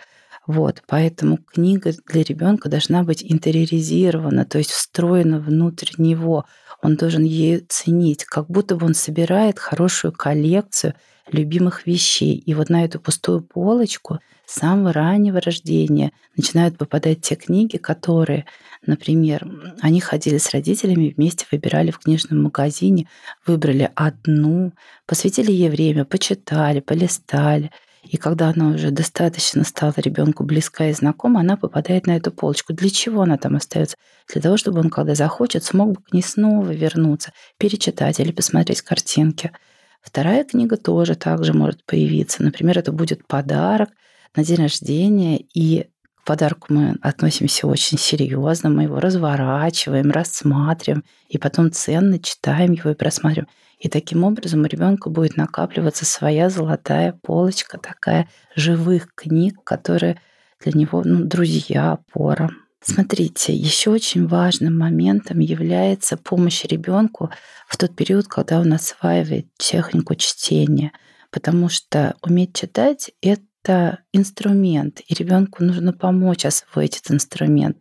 Вот, 0.47 0.83
поэтому 0.87 1.37
книга 1.37 1.93
для 2.07 2.23
ребенка 2.23 2.69
должна 2.69 3.05
быть 3.05 3.23
интериоризирована, 3.23 4.45
то 4.45 4.59
есть 4.59 4.71
встроена 4.71 5.39
внутрь 5.39 5.91
него. 5.99 6.45
Он 6.83 6.97
должен 6.97 7.25
ее 7.25 7.61
ценить, 7.69 8.25
как 8.25 8.47
будто 8.47 8.77
бы 8.77 8.87
он 8.87 8.95
собирает 8.95 9.59
хорошую 9.59 10.13
коллекцию 10.13 10.95
любимых 11.31 11.87
вещей. 11.87 12.37
И 12.37 12.55
вот 12.55 12.71
на 12.71 12.85
эту 12.85 12.99
пустую 13.01 13.43
полочку 13.43 14.19
с 14.47 14.55
самого 14.61 14.93
раннего 14.93 15.41
рождения 15.41 16.13
начинают 16.37 16.77
попадать 16.77 17.21
те 17.21 17.37
книги, 17.37 17.77
которые, 17.77 18.47
например, 18.85 19.47
они 19.81 20.01
ходили 20.01 20.39
с 20.39 20.51
родителями, 20.51 21.15
вместе 21.17 21.47
выбирали 21.53 21.91
в 21.91 21.99
книжном 21.99 22.43
магазине, 22.43 23.07
выбрали 23.47 23.91
одну, 23.95 24.73
посвятили 25.07 25.53
ей 25.53 25.71
время, 25.71 26.05
почитали, 26.05 26.81
полистали– 26.81 27.71
и 28.03 28.17
когда 28.17 28.49
она 28.49 28.69
уже 28.69 28.91
достаточно 28.91 29.63
стала 29.65 29.95
ребенку 29.97 30.43
близка 30.43 30.89
и 30.89 30.93
знакома, 30.93 31.41
она 31.41 31.57
попадает 31.57 32.07
на 32.07 32.17
эту 32.17 32.31
полочку. 32.31 32.73
Для 32.73 32.89
чего 32.89 33.23
она 33.23 33.37
там 33.37 33.57
остается? 33.57 33.97
Для 34.33 34.41
того, 34.41 34.57
чтобы 34.57 34.81
он, 34.81 34.89
когда 34.89 35.15
захочет, 35.15 35.65
смог 35.65 35.93
бы 35.93 36.03
к 36.03 36.13
ней 36.13 36.23
снова 36.23 36.71
вернуться, 36.71 37.33
перечитать 37.59 38.19
или 38.19 38.33
посмотреть 38.33 38.81
картинки. 38.83 39.53
Вторая 40.01 40.45
книга 40.45 40.79
тоже 40.79 41.15
также 41.15 41.53
может 41.53 41.85
появиться. 41.85 42.43
Например, 42.43 42.79
это 42.79 42.91
будет 42.91 43.27
подарок 43.27 43.91
на 44.35 44.45
день 44.45 44.57
рождения, 44.57 45.39
и 45.39 45.89
к 46.15 46.25
подарку 46.25 46.73
мы 46.73 46.97
относимся 47.03 47.67
очень 47.67 47.99
серьезно, 47.99 48.71
мы 48.71 48.85
его 48.85 48.99
разворачиваем, 48.99 50.11
рассматриваем, 50.11 51.05
и 51.29 51.37
потом 51.37 51.71
ценно 51.71 52.19
читаем 52.19 52.73
его 52.73 52.91
и 52.91 52.95
просматриваем. 52.95 53.49
И 53.81 53.89
таким 53.89 54.25
образом 54.25 54.61
у 54.61 54.67
ребенка 54.67 55.09
будет 55.09 55.37
накапливаться 55.37 56.05
своя 56.05 56.51
золотая 56.51 57.19
полочка 57.23 57.79
такая 57.79 58.29
живых 58.55 59.09
книг, 59.15 59.65
которые 59.65 60.21
для 60.63 60.73
него 60.79 61.03
ну, 61.03 61.25
друзья, 61.25 61.93
опора. 61.93 62.51
Смотрите, 62.83 63.55
еще 63.55 63.91
очень 63.91 64.27
важным 64.27 64.79
моментом 64.79 65.39
является 65.39 66.19
помощь 66.19 66.65
ребенку 66.65 67.31
в 67.67 67.77
тот 67.79 67.97
период, 67.97 68.27
когда 68.27 68.61
он 68.61 68.73
осваивает 68.73 69.47
технику 69.57 70.15
чтения, 70.15 70.93
потому 71.31 71.71
что 71.71 72.17
уметь 72.23 72.55
читать— 72.55 73.13
это 73.23 74.01
инструмент, 74.13 75.01
и 75.07 75.15
ребенку 75.15 75.65
нужно 75.65 75.93
помочь 75.93 76.45
освоить 76.45 76.99
этот 76.99 77.13
инструмент. 77.13 77.79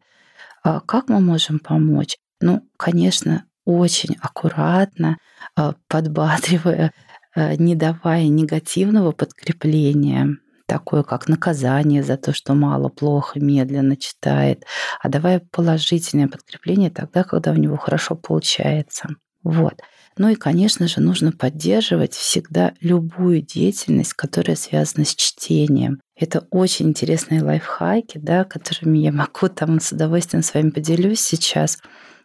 А 0.64 0.80
как 0.80 1.10
мы 1.10 1.20
можем 1.20 1.60
помочь? 1.60 2.18
Ну, 2.42 2.66
конечно, 2.78 3.46
очень 3.70 4.16
аккуратно, 4.20 5.18
а, 5.56 5.76
подбадривая 5.88 6.92
э, 7.36 7.56
не 7.56 7.76
давая 7.76 8.28
негативного 8.28 9.12
подкрепления, 9.12 10.38
такое 10.66 11.04
как 11.04 11.28
наказание 11.28 12.02
за 12.02 12.18
то, 12.18 12.34
что 12.34 12.56
мало, 12.56 12.90
плохо, 12.90 13.40
медленно 13.40 13.96
читает, 13.96 14.66
а 15.00 15.10
давая 15.10 15.42
положительное 15.52 16.28
подкрепление 16.28 16.90
тогда, 16.90 17.24
когда 17.24 17.52
у 17.52 17.56
него 17.56 17.78
хорошо 17.78 18.16
получается. 18.16 19.10
Вот. 19.44 19.76
Ну 20.18 20.30
и, 20.30 20.36
конечно 20.36 20.88
же, 20.88 21.00
нужно 21.00 21.32
поддерживать 21.32 22.14
всегда 22.14 22.74
любую 22.82 23.42
деятельность, 23.42 24.14
которая 24.14 24.56
связана 24.56 25.06
с 25.06 25.16
чтением. 25.16 26.02
Это 26.16 26.48
очень 26.50 26.90
интересные 26.90 27.44
лайфхаки, 27.44 28.18
да, 28.18 28.44
которыми 28.44 28.98
я 28.98 29.12
могу 29.12 29.48
там 29.48 29.80
с 29.80 29.92
удовольствием 29.92 30.42
с 30.42 30.54
вами 30.56 30.72
поделюсь 30.72 31.22
сейчас. 31.22 31.78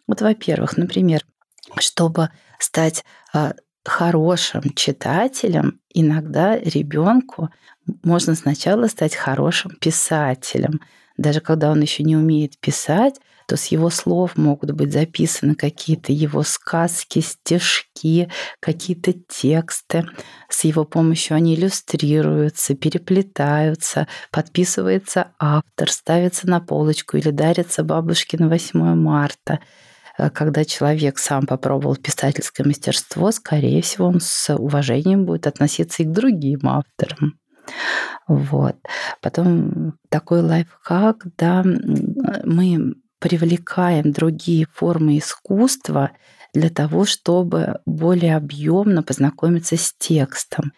Вот, 0.06 0.20
во-первых, 0.20 0.76
например, 0.76 1.22
чтобы 1.78 2.30
стать 2.58 3.04
а, 3.32 3.54
хорошим 3.84 4.62
читателем, 4.74 5.80
иногда 5.92 6.58
ребенку 6.58 7.50
можно 8.02 8.34
сначала 8.34 8.86
стать 8.88 9.14
хорошим 9.14 9.72
писателем. 9.80 10.80
Даже 11.16 11.40
когда 11.40 11.70
он 11.70 11.80
еще 11.80 12.02
не 12.02 12.16
умеет 12.16 12.58
писать, 12.58 13.20
то 13.46 13.56
с 13.56 13.66
его 13.66 13.90
слов 13.90 14.36
могут 14.36 14.72
быть 14.72 14.92
записаны 14.92 15.54
какие-то 15.54 16.12
его 16.12 16.42
сказки, 16.42 17.20
стишки, 17.20 18.30
какие-то 18.60 19.12
тексты. 19.12 20.06
С 20.48 20.64
его 20.64 20.84
помощью 20.84 21.36
они 21.36 21.54
иллюстрируются, 21.54 22.74
переплетаются, 22.74 24.08
подписывается 24.30 25.32
автор, 25.38 25.90
ставится 25.90 26.48
на 26.48 26.60
полочку 26.60 27.16
или 27.16 27.30
дарится 27.30 27.84
бабушке 27.84 28.38
на 28.38 28.48
8 28.48 28.94
марта. 28.94 29.60
Э, 30.18 30.30
когда 30.30 30.64
человек 30.64 31.18
сам 31.18 31.46
попробовал 31.46 31.96
писательское 31.96 32.66
мастерство, 32.66 33.30
скорее 33.30 33.82
всего, 33.82 34.06
он 34.06 34.20
с 34.20 34.54
уважением 34.54 35.24
будет 35.24 35.46
относиться 35.46 36.02
и 36.02 36.06
к 36.06 36.12
другим 36.12 36.60
авторам. 36.64 37.38
Вот. 38.26 38.76
Потом 39.20 39.94
такой 40.08 40.42
лайфхак, 40.42 41.26
да, 41.38 41.62
мы 42.44 42.94
привлекаем 43.18 44.12
другие 44.12 44.66
формы 44.72 45.18
искусства 45.18 46.10
для 46.52 46.70
того, 46.70 47.04
чтобы 47.04 47.80
более 47.86 48.36
объемно 48.36 49.02
познакомиться 49.02 49.76
с 49.76 49.94
текстом. 49.98 50.72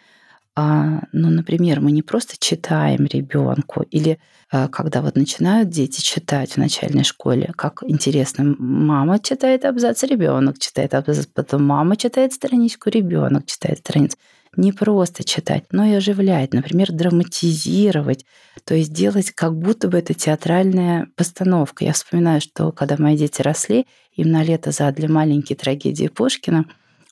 А, 0.59 1.03
ну, 1.11 1.29
например, 1.29 1.81
мы 1.81 1.91
не 1.91 2.01
просто 2.01 2.33
читаем 2.39 3.05
ребенку, 3.05 3.83
или 3.91 4.17
а, 4.49 4.67
когда 4.67 5.03
вот 5.03 5.15
начинают 5.15 5.69
дети 5.69 6.01
читать 6.01 6.53
в 6.53 6.57
начальной 6.57 7.03
школе, 7.03 7.51
как 7.55 7.83
интересно, 7.85 8.55
мама 8.57 9.19
читает 9.19 9.65
абзац, 9.65 10.01
ребенок 10.01 10.57
читает 10.57 10.95
абзац, 10.95 11.27
потом 11.27 11.63
мама 11.63 11.95
читает 11.95 12.33
страничку, 12.33 12.89
ребенок 12.89 13.45
читает 13.45 13.77
страницу. 13.77 14.17
Не 14.55 14.71
просто 14.71 15.23
читать, 15.23 15.65
но 15.71 15.85
и 15.85 15.93
оживлять, 15.93 16.55
например, 16.55 16.91
драматизировать, 16.91 18.25
то 18.63 18.73
есть 18.73 18.91
делать 18.91 19.29
как 19.29 19.55
будто 19.55 19.89
бы 19.89 19.99
это 19.99 20.15
театральная 20.15 21.07
постановка. 21.15 21.85
Я 21.85 21.93
вспоминаю, 21.93 22.41
что 22.41 22.71
когда 22.71 22.95
мои 22.97 23.15
дети 23.15 23.43
росли, 23.43 23.85
им 24.13 24.31
на 24.31 24.41
лето 24.41 24.71
задали 24.71 25.05
маленькие 25.05 25.55
трагедии 25.55 26.07
Пушкина, 26.07 26.65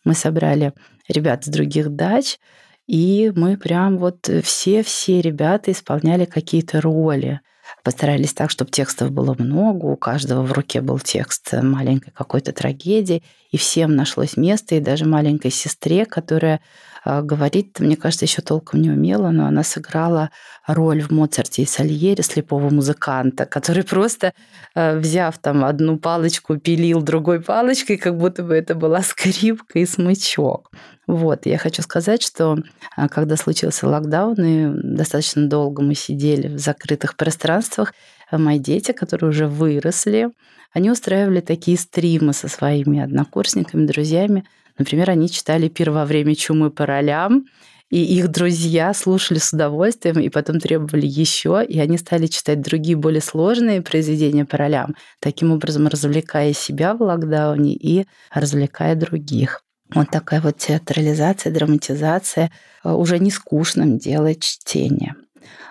мы 0.04 0.16
собрали 0.16 0.74
ребят 1.08 1.46
с 1.46 1.48
других 1.48 1.92
дач, 1.92 2.40
и 2.88 3.32
мы 3.36 3.58
прям 3.58 3.98
вот 3.98 4.30
все-все 4.44 5.22
ребята 5.22 5.72
исполняли 5.72 6.26
какие-то 6.26 6.82
роли. 6.82 7.42
Постарались 7.84 8.34
так, 8.34 8.52
чтобы 8.52 8.70
текстов 8.70 9.12
было 9.12 9.36
много, 9.38 9.86
у 9.86 9.96
каждого 9.96 10.44
в 10.44 10.52
руке 10.52 10.82
был 10.82 11.00
текст 11.00 11.52
маленькой 11.54 12.12
какой-то 12.12 12.52
трагедии, 12.52 13.24
и 13.50 13.58
всем 13.58 13.96
нашлось 13.96 14.38
место, 14.38 14.76
и 14.76 14.80
даже 14.80 15.06
маленькой 15.06 15.50
сестре, 15.50 16.06
которая 16.06 16.62
а, 17.04 17.22
говорить, 17.22 17.80
мне 17.80 17.96
кажется, 17.96 18.26
еще 18.26 18.42
толком 18.42 18.82
не 18.82 18.90
умела, 18.90 19.30
но 19.30 19.46
она 19.46 19.64
сыграла 19.64 20.32
роль 20.66 21.02
в 21.02 21.12
Моцарте 21.12 21.62
и 21.62 21.66
Сальере 21.66 22.24
слепого 22.24 22.70
музыканта, 22.70 23.46
который 23.46 23.84
просто, 23.84 24.34
а, 24.74 24.98
взяв 24.98 25.38
там 25.38 25.64
одну 25.64 25.98
палочку, 25.98 26.58
пилил 26.58 27.04
другой 27.04 27.42
палочкой, 27.42 27.98
как 27.98 28.18
будто 28.18 28.44
бы 28.44 28.56
это 28.56 28.74
была 28.74 29.02
скрипка 29.04 29.80
и 29.80 29.86
смычок. 29.86 30.72
Вот, 31.08 31.46
я 31.46 31.58
хочу 31.58 31.82
сказать, 31.82 32.22
что 32.22 32.58
а, 32.96 33.10
когда 33.10 33.36
случился 33.36 33.88
локдаун, 33.88 34.36
и 34.44 34.96
достаточно 34.96 35.48
долго 35.48 35.84
мы 35.84 35.96
сидели 35.96 36.48
в 36.48 36.60
закрытых 36.60 37.16
пространствах, 37.16 37.94
мои 38.32 38.60
дети, 38.60 38.92
которые 38.92 39.30
уже 39.30 39.48
выросли, 39.48 40.30
они 40.74 40.90
устраивали 40.90 41.42
такие 41.42 41.78
стримы 41.78 42.34
со 42.34 42.48
своими 42.48 43.00
однокурсниками, 43.00 43.86
друзьями, 43.86 44.46
Например, 44.78 45.10
они 45.10 45.30
читали 45.30 45.70
«Пир 45.70 45.92
время 45.92 46.36
чумы 46.36 46.70
по 46.70 46.86
ролям», 46.86 47.46
и 47.92 48.04
их 48.04 48.30
друзья 48.30 48.94
слушали 48.96 49.38
с 49.38 49.54
удовольствием 49.54 50.20
и 50.20 50.30
потом 50.30 50.60
требовали 50.60 51.06
еще, 51.06 51.64
и 51.64 51.80
они 51.80 52.00
стали 52.00 52.26
читать 52.26 52.62
другие 52.62 52.98
более 52.98 53.22
сложные 53.22 53.84
произведения 53.84 54.44
по 54.44 54.58
ролям, 54.58 54.96
таким 55.20 55.52
образом 55.52 55.88
развлекая 55.88 56.52
себя 56.54 56.96
в 56.96 57.04
локдауне 57.04 57.76
и 57.76 58.06
развлекая 58.34 58.96
других. 58.96 59.65
Вот 59.94 60.10
такая 60.10 60.42
вот 60.42 60.58
театрализация, 60.58 61.54
драматизация 61.54 62.52
э, 62.84 62.92
уже 62.92 63.20
не 63.20 63.32
скучным 63.32 63.98
делает 63.98 64.42
чтение. 64.42 65.16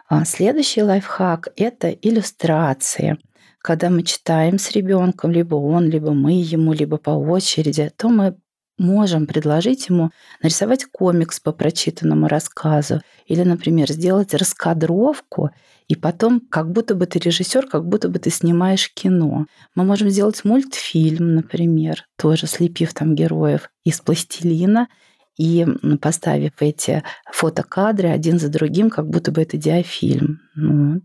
А 0.09 0.25
следующий 0.25 0.83
лайфхак– 0.83 1.49
это 1.57 1.91
иллюстрации. 1.91 3.19
Когда 3.59 3.91
мы 3.91 4.03
читаем 4.03 4.59
с 4.59 4.71
ребенком, 4.73 5.31
либо 5.31 5.57
он, 5.57 5.89
либо 5.89 6.13
мы 6.13 6.33
ему, 6.33 6.73
либо 6.73 6.99
по 6.99 7.11
очереди, 7.11 7.91
то 7.97 8.09
мы 8.09 8.37
можем 8.79 9.27
предложить 9.27 9.89
ему 9.89 10.11
нарисовать 10.43 10.85
комикс 10.87 11.41
по 11.41 11.53
прочитанному 11.53 12.29
рассказу 12.29 13.01
или, 13.27 13.43
например, 13.43 13.91
сделать 13.91 14.35
раскадровку, 14.35 15.51
и 15.87 15.97
потом 15.97 16.41
как 16.41 16.73
будто 16.73 16.95
бы 16.95 17.07
ты 17.07 17.19
режиссер, 17.19 17.69
как 17.69 17.87
будто 17.87 18.09
бы 18.09 18.19
ты 18.19 18.31
снимаешь 18.31 18.91
кино. 18.93 19.47
Мы 19.75 19.85
можем 19.85 20.09
сделать 20.09 20.45
мультфильм, 20.45 21.35
например, 21.35 22.07
тоже 22.17 22.47
слепив 22.47 22.95
там 22.95 23.15
героев 23.15 23.71
из 23.85 24.01
пластилина 24.01 24.89
и 25.37 25.67
поставив 26.01 26.53
эти 26.61 27.03
фотокадры 27.31 28.09
один 28.09 28.39
за 28.39 28.49
другим, 28.49 28.89
как 28.89 29.09
будто 29.09 29.31
бы 29.31 29.43
это 29.43 29.57
диафильм. 29.57 30.41
Вот. 30.57 31.03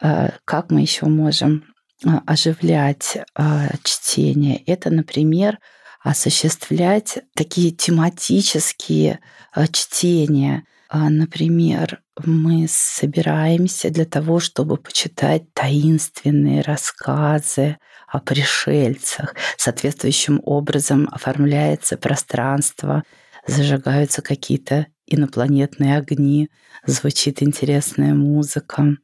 А, 0.00 0.32
как 0.44 0.70
мы 0.70 0.80
еще 0.80 1.06
можем 1.06 1.64
а, 2.04 2.22
оживлять 2.26 3.18
а, 3.34 3.68
чтение? 3.82 4.62
Это, 4.66 4.90
например, 4.90 5.58
осуществлять 6.02 7.18
такие 7.34 7.70
тематические 7.70 9.20
э, 9.54 9.66
чтения. 9.68 10.64
А, 10.88 11.08
например, 11.08 12.02
мы 12.24 12.66
собираемся 12.68 13.90
для 13.90 14.04
того, 14.04 14.40
чтобы 14.40 14.76
почитать 14.76 15.52
таинственные 15.54 16.62
рассказы 16.62 17.78
о 18.06 18.20
пришельцах. 18.20 19.34
Соответствующим 19.56 20.40
образом 20.44 21.08
оформляется 21.10 21.96
пространство, 21.96 23.04
зажигаются 23.46 24.20
какие-то 24.20 24.86
инопланетные 25.06 25.96
огни, 25.96 26.50
звучит 26.84 27.42
интересная 27.42 28.14
музыка. 28.14 28.96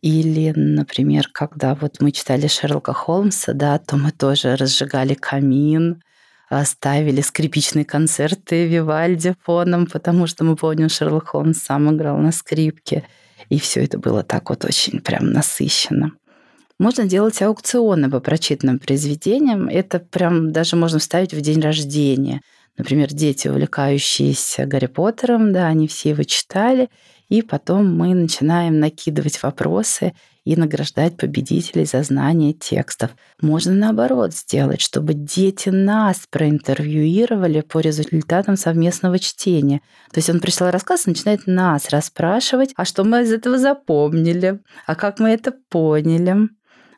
Или, 0.00 0.52
например, 0.54 1.28
когда 1.32 1.74
вот 1.74 2.00
мы 2.00 2.12
читали 2.12 2.46
Шерлока 2.46 2.92
Холмса, 2.92 3.52
да, 3.54 3.78
то 3.78 3.96
мы 3.96 4.10
тоже 4.10 4.56
разжигали 4.56 5.14
камин, 5.14 6.02
ставили 6.64 7.22
скрипичные 7.22 7.86
концерты 7.86 8.66
Вивальди 8.66 9.34
фоном, 9.42 9.86
потому 9.86 10.26
что 10.26 10.44
мы 10.44 10.56
помним, 10.56 10.90
Шерлок 10.90 11.28
Холмс 11.28 11.58
сам 11.58 11.94
играл 11.94 12.18
на 12.18 12.32
скрипке. 12.32 13.04
И 13.48 13.58
все 13.58 13.82
это 13.84 13.98
было 13.98 14.22
так 14.22 14.50
вот 14.50 14.64
очень 14.64 15.00
прям 15.00 15.32
насыщенно. 15.32 16.12
Можно 16.78 17.04
делать 17.04 17.40
аукционы 17.40 18.10
по 18.10 18.20
прочитанным 18.20 18.78
произведениям. 18.78 19.68
Это 19.68 20.00
прям 20.00 20.52
даже 20.52 20.76
можно 20.76 20.98
вставить 20.98 21.32
в 21.32 21.40
день 21.40 21.60
рождения. 21.60 22.40
Например, 22.76 23.08
дети, 23.08 23.48
увлекающиеся 23.48 24.66
Гарри 24.66 24.86
Поттером, 24.86 25.52
да, 25.52 25.68
они 25.68 25.86
все 25.86 26.10
его 26.10 26.24
читали, 26.24 26.88
и 27.28 27.42
потом 27.42 27.96
мы 27.96 28.14
начинаем 28.14 28.80
накидывать 28.80 29.42
вопросы 29.42 30.12
и 30.44 30.56
награждать 30.56 31.16
победителей 31.16 31.86
за 31.86 32.02
знание 32.02 32.52
текстов. 32.52 33.10
Можно 33.40 33.72
наоборот 33.72 34.34
сделать, 34.34 34.80
чтобы 34.80 35.14
дети 35.14 35.70
нас 35.70 36.26
проинтервьюировали 36.30 37.62
по 37.62 37.80
результатам 37.80 38.56
совместного 38.56 39.18
чтения. 39.18 39.80
То 40.12 40.18
есть 40.18 40.30
он 40.30 40.40
пришел 40.40 40.70
рассказ 40.70 41.06
и 41.06 41.10
начинает 41.10 41.46
нас 41.46 41.88
расспрашивать, 41.88 42.72
а 42.76 42.84
что 42.84 43.04
мы 43.04 43.22
из 43.22 43.32
этого 43.32 43.58
запомнили, 43.58 44.60
а 44.86 44.94
как 44.94 45.18
мы 45.18 45.30
это 45.30 45.52
поняли. 45.70 46.48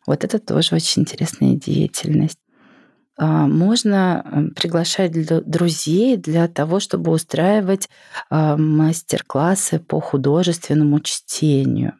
Вот 0.06 0.24
это 0.24 0.38
тоже 0.38 0.74
очень 0.74 1.02
интересная 1.02 1.54
деятельность. 1.54 2.38
А, 3.18 3.46
можно 3.46 4.24
э, 4.24 4.54
приглашать 4.54 5.12
друзей 5.46 6.16
для 6.16 6.48
того, 6.48 6.80
чтобы 6.80 7.12
устраивать 7.12 7.88
а, 8.28 8.56
мастер-классы 8.56 9.78
по 9.78 10.00
художественному 10.00 11.00
чтению. 11.00 11.94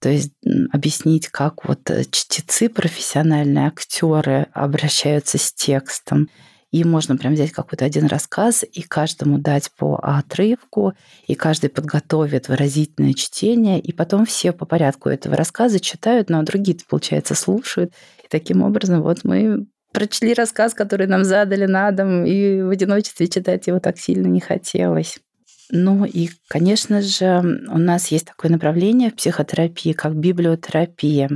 То 0.00 0.08
есть 0.08 0.32
объяснить, 0.72 1.28
как 1.28 1.64
вот 1.64 1.90
э, 1.90 2.04
чтецы, 2.10 2.68
профессиональные 2.68 3.66
актеры 3.66 4.46
обращаются 4.52 5.38
с 5.38 5.52
текстом, 5.52 6.28
И 6.70 6.84
можно 6.84 7.16
прям 7.16 7.32
взять 7.32 7.52
какой-то 7.52 7.84
один 7.86 8.06
рассказ 8.06 8.64
и 8.70 8.82
каждому 8.82 9.38
дать 9.38 9.70
по 9.78 9.96
отрывку, 9.96 10.92
и 11.26 11.34
каждый 11.34 11.70
подготовит 11.70 12.48
выразительное 12.48 13.14
чтение, 13.14 13.80
и 13.80 13.92
потом 13.92 14.26
все 14.26 14.52
по 14.52 14.66
порядку 14.66 15.08
этого 15.08 15.34
рассказа 15.34 15.80
читают, 15.80 16.28
ну 16.28 16.38
а 16.38 16.42
другие, 16.42 16.76
получается, 16.88 17.34
слушают. 17.34 17.92
И 18.22 18.28
таким 18.28 18.62
образом 18.62 19.02
вот 19.02 19.24
мы 19.24 19.66
прочли 19.92 20.34
рассказ, 20.34 20.74
который 20.74 21.06
нам 21.06 21.24
задали 21.24 21.66
на 21.66 21.90
дом, 21.90 22.24
и 22.26 22.62
в 22.62 22.68
одиночестве 22.70 23.28
читать 23.28 23.66
его 23.66 23.80
так 23.80 23.98
сильно 23.98 24.26
не 24.26 24.40
хотелось. 24.40 25.18
Ну 25.70 26.04
и, 26.04 26.30
конечно 26.48 27.02
же, 27.02 27.42
у 27.68 27.78
нас 27.78 28.08
есть 28.08 28.26
такое 28.26 28.50
направление 28.50 29.10
в 29.10 29.16
психотерапии, 29.16 29.92
как 29.92 30.16
библиотерапия. 30.16 31.28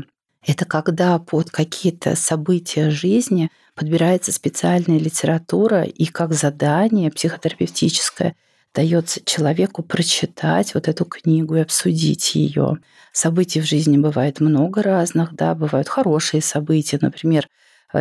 Это 0.46 0.64
когда 0.64 1.18
под 1.18 1.50
какие-то 1.50 2.16
события 2.16 2.90
жизни 2.90 3.50
подбирается 3.74 4.32
специальная 4.32 4.98
литература 4.98 5.84
и 5.84 6.06
как 6.06 6.32
задание 6.32 7.10
психотерапевтическое 7.10 8.34
дается 8.74 9.20
человеку 9.24 9.82
прочитать 9.82 10.74
вот 10.74 10.88
эту 10.88 11.04
книгу 11.04 11.56
и 11.56 11.60
обсудить 11.60 12.34
ее. 12.34 12.78
Событий 13.12 13.60
в 13.60 13.66
жизни 13.66 13.98
бывает 13.98 14.40
много 14.40 14.82
разных, 14.82 15.34
да, 15.34 15.54
бывают 15.54 15.88
хорошие 15.88 16.40
события, 16.40 16.98
например, 17.00 17.46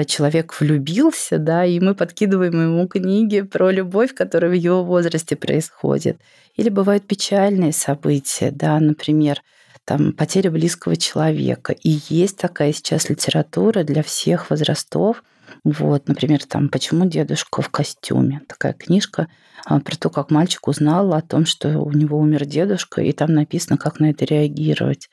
человек 0.08 0.60
влюбился, 0.60 1.38
да, 1.38 1.65
и 1.65 1.80
мы 1.80 1.95
подкидываем 1.95 2.54
ему 2.54 2.88
книги 2.88 3.41
про 3.41 3.71
любовь, 3.71 4.13
которая 4.13 4.51
в 4.51 4.56
его 4.56 4.84
возрасте 4.84 5.36
происходит. 5.36 6.19
Или 6.56 6.69
бывают 6.69 7.06
печальные 7.08 7.73
события, 7.73 8.51
да, 8.51 8.80
например, 8.80 9.41
там 9.86 10.13
потеря 10.13 10.51
близкого 10.51 10.95
человека. 10.95 11.73
И 11.73 11.99
есть 12.10 12.38
такая 12.38 12.71
сейчас 12.71 13.10
литература 13.10 13.84
для 13.84 14.04
всех 14.04 14.49
возрастов. 14.49 15.23
Вот, 15.63 16.08
например, 16.08 16.43
там 16.45 16.69
«Почему 16.69 17.06
дедушка 17.06 17.62
в 17.62 17.69
костюме?» 17.69 18.41
Такая 18.47 18.73
книжка 18.73 19.27
а, 19.65 19.80
про 19.80 19.95
то, 19.97 20.10
как 20.10 20.32
мальчик 20.32 20.67
узнал 20.67 21.13
о 21.13 21.21
том, 21.21 21.45
что 21.45 21.80
у 21.80 21.91
него 21.91 22.17
умер 22.17 22.45
дедушка, 22.45 23.01
и 23.01 23.12
там 23.12 23.34
написано, 23.34 23.77
как 23.77 23.99
на 23.99 24.12
это 24.12 24.23
реагировать. 24.25 25.10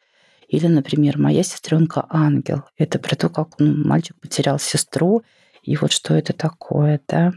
Или, 0.49 0.67
например, 0.67 1.19
«Моя 1.19 1.43
сестренка 1.43 2.07
ангел». 2.09 2.63
Это 2.77 2.99
про 2.99 3.15
то, 3.15 3.29
как 3.29 3.51
ну, 3.59 3.87
мальчик 3.87 4.17
потерял 4.21 4.59
сестру, 4.59 5.23
и 5.63 5.77
вот 5.77 5.93
что 5.93 6.15
это 6.15 6.33
такое, 6.33 7.01
да. 7.07 7.35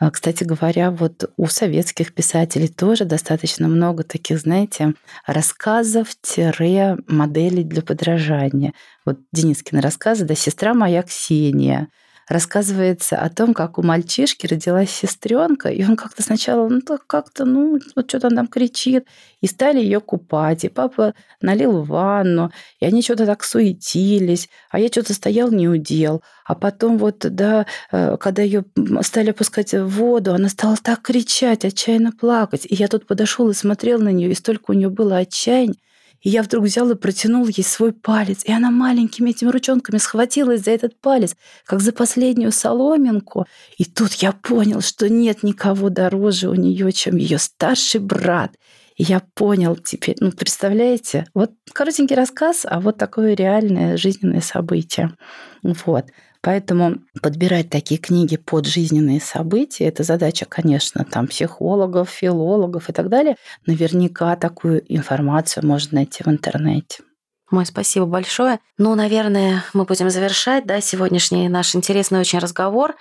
А, 0.00 0.10
кстати 0.10 0.42
говоря, 0.44 0.90
вот 0.90 1.30
у 1.36 1.46
советских 1.46 2.14
писателей 2.14 2.68
тоже 2.68 3.04
достаточно 3.04 3.68
много 3.68 4.04
таких, 4.04 4.40
знаете, 4.40 4.94
рассказов-моделей 5.26 7.64
для 7.64 7.82
подражания. 7.82 8.72
Вот 9.04 9.18
Денискины 9.32 9.82
рассказы, 9.82 10.24
да, 10.24 10.34
«Сестра 10.34 10.72
моя 10.72 11.02
Ксения», 11.02 11.88
рассказывается 12.28 13.16
о 13.16 13.28
том, 13.30 13.54
как 13.54 13.78
у 13.78 13.82
мальчишки 13.82 14.46
родилась 14.46 14.90
сестренка, 14.90 15.68
и 15.68 15.84
он 15.84 15.96
как-то 15.96 16.22
сначала, 16.22 16.68
ну, 16.68 16.80
как-то, 17.06 17.44
ну, 17.44 17.78
вот 17.96 18.08
что-то 18.08 18.28
он 18.28 18.36
там 18.36 18.46
кричит, 18.46 19.06
и 19.40 19.46
стали 19.46 19.78
ее 19.80 20.00
купать, 20.00 20.64
и 20.64 20.68
папа 20.68 21.14
налил 21.40 21.82
ванну, 21.82 22.50
и 22.80 22.86
они 22.86 23.02
что-то 23.02 23.26
так 23.26 23.44
суетились, 23.44 24.48
а 24.70 24.78
я 24.78 24.88
что-то 24.88 25.14
стоял 25.14 25.50
не 25.50 25.68
удел, 25.68 26.22
а 26.44 26.54
потом 26.54 26.98
вот, 26.98 27.18
да, 27.18 27.66
э, 27.92 28.16
когда 28.18 28.42
ее 28.42 28.64
стали 29.02 29.30
опускать 29.30 29.72
в 29.72 29.86
воду, 29.86 30.32
она 30.34 30.48
стала 30.48 30.76
так 30.76 31.02
кричать, 31.02 31.64
отчаянно 31.64 32.12
плакать, 32.12 32.66
и 32.68 32.74
я 32.74 32.88
тут 32.88 33.06
подошел 33.06 33.50
и 33.50 33.54
смотрел 33.54 33.98
на 34.00 34.10
нее, 34.10 34.30
и 34.30 34.34
столько 34.34 34.70
у 34.70 34.74
нее 34.74 34.88
было 34.88 35.18
отчаяния, 35.18 35.76
и 36.24 36.30
я 36.30 36.42
вдруг 36.42 36.64
взял 36.64 36.90
и 36.90 36.94
протянул 36.96 37.46
ей 37.46 37.62
свой 37.62 37.92
палец. 37.92 38.40
И 38.44 38.52
она 38.52 38.70
маленькими 38.70 39.30
этими 39.30 39.50
ручонками 39.50 39.98
схватилась 39.98 40.64
за 40.64 40.72
этот 40.72 40.98
палец, 41.00 41.36
как 41.66 41.80
за 41.80 41.92
последнюю 41.92 42.50
соломинку. 42.50 43.46
И 43.76 43.84
тут 43.84 44.14
я 44.14 44.32
понял, 44.32 44.80
что 44.80 45.08
нет 45.08 45.42
никого 45.42 45.90
дороже 45.90 46.48
у 46.48 46.54
нее, 46.54 46.90
чем 46.92 47.16
ее 47.16 47.38
старший 47.38 48.00
брат. 48.00 48.56
И 48.96 49.02
я 49.02 49.20
понял 49.34 49.76
теперь, 49.76 50.16
ну, 50.20 50.32
представляете, 50.32 51.26
вот 51.34 51.50
коротенький 51.72 52.16
рассказ, 52.16 52.64
а 52.64 52.80
вот 52.80 52.96
такое 52.96 53.34
реальное 53.34 53.96
жизненное 53.98 54.40
событие. 54.40 55.14
Вот. 55.62 56.06
Поэтому 56.44 56.98
подбирать 57.22 57.70
такие 57.70 57.98
книги 57.98 58.36
под 58.36 58.66
жизненные 58.66 59.18
события, 59.18 59.86
это 59.86 60.02
задача, 60.02 60.44
конечно, 60.44 61.02
там 61.02 61.26
психологов, 61.26 62.10
филологов 62.10 62.90
и 62.90 62.92
так 62.92 63.08
далее. 63.08 63.36
Наверняка 63.64 64.36
такую 64.36 64.84
информацию 64.94 65.66
можно 65.66 65.96
найти 65.96 66.22
в 66.22 66.28
интернете. 66.28 67.02
Мой 67.50 67.64
спасибо 67.64 68.04
большое. 68.04 68.60
Ну, 68.76 68.94
наверное, 68.94 69.64
мы 69.72 69.84
будем 69.84 70.10
завершать, 70.10 70.66
да, 70.66 70.82
сегодняшний 70.82 71.48
наш 71.48 71.74
интересный 71.74 72.20
очень 72.20 72.40
разговор. 72.40 72.94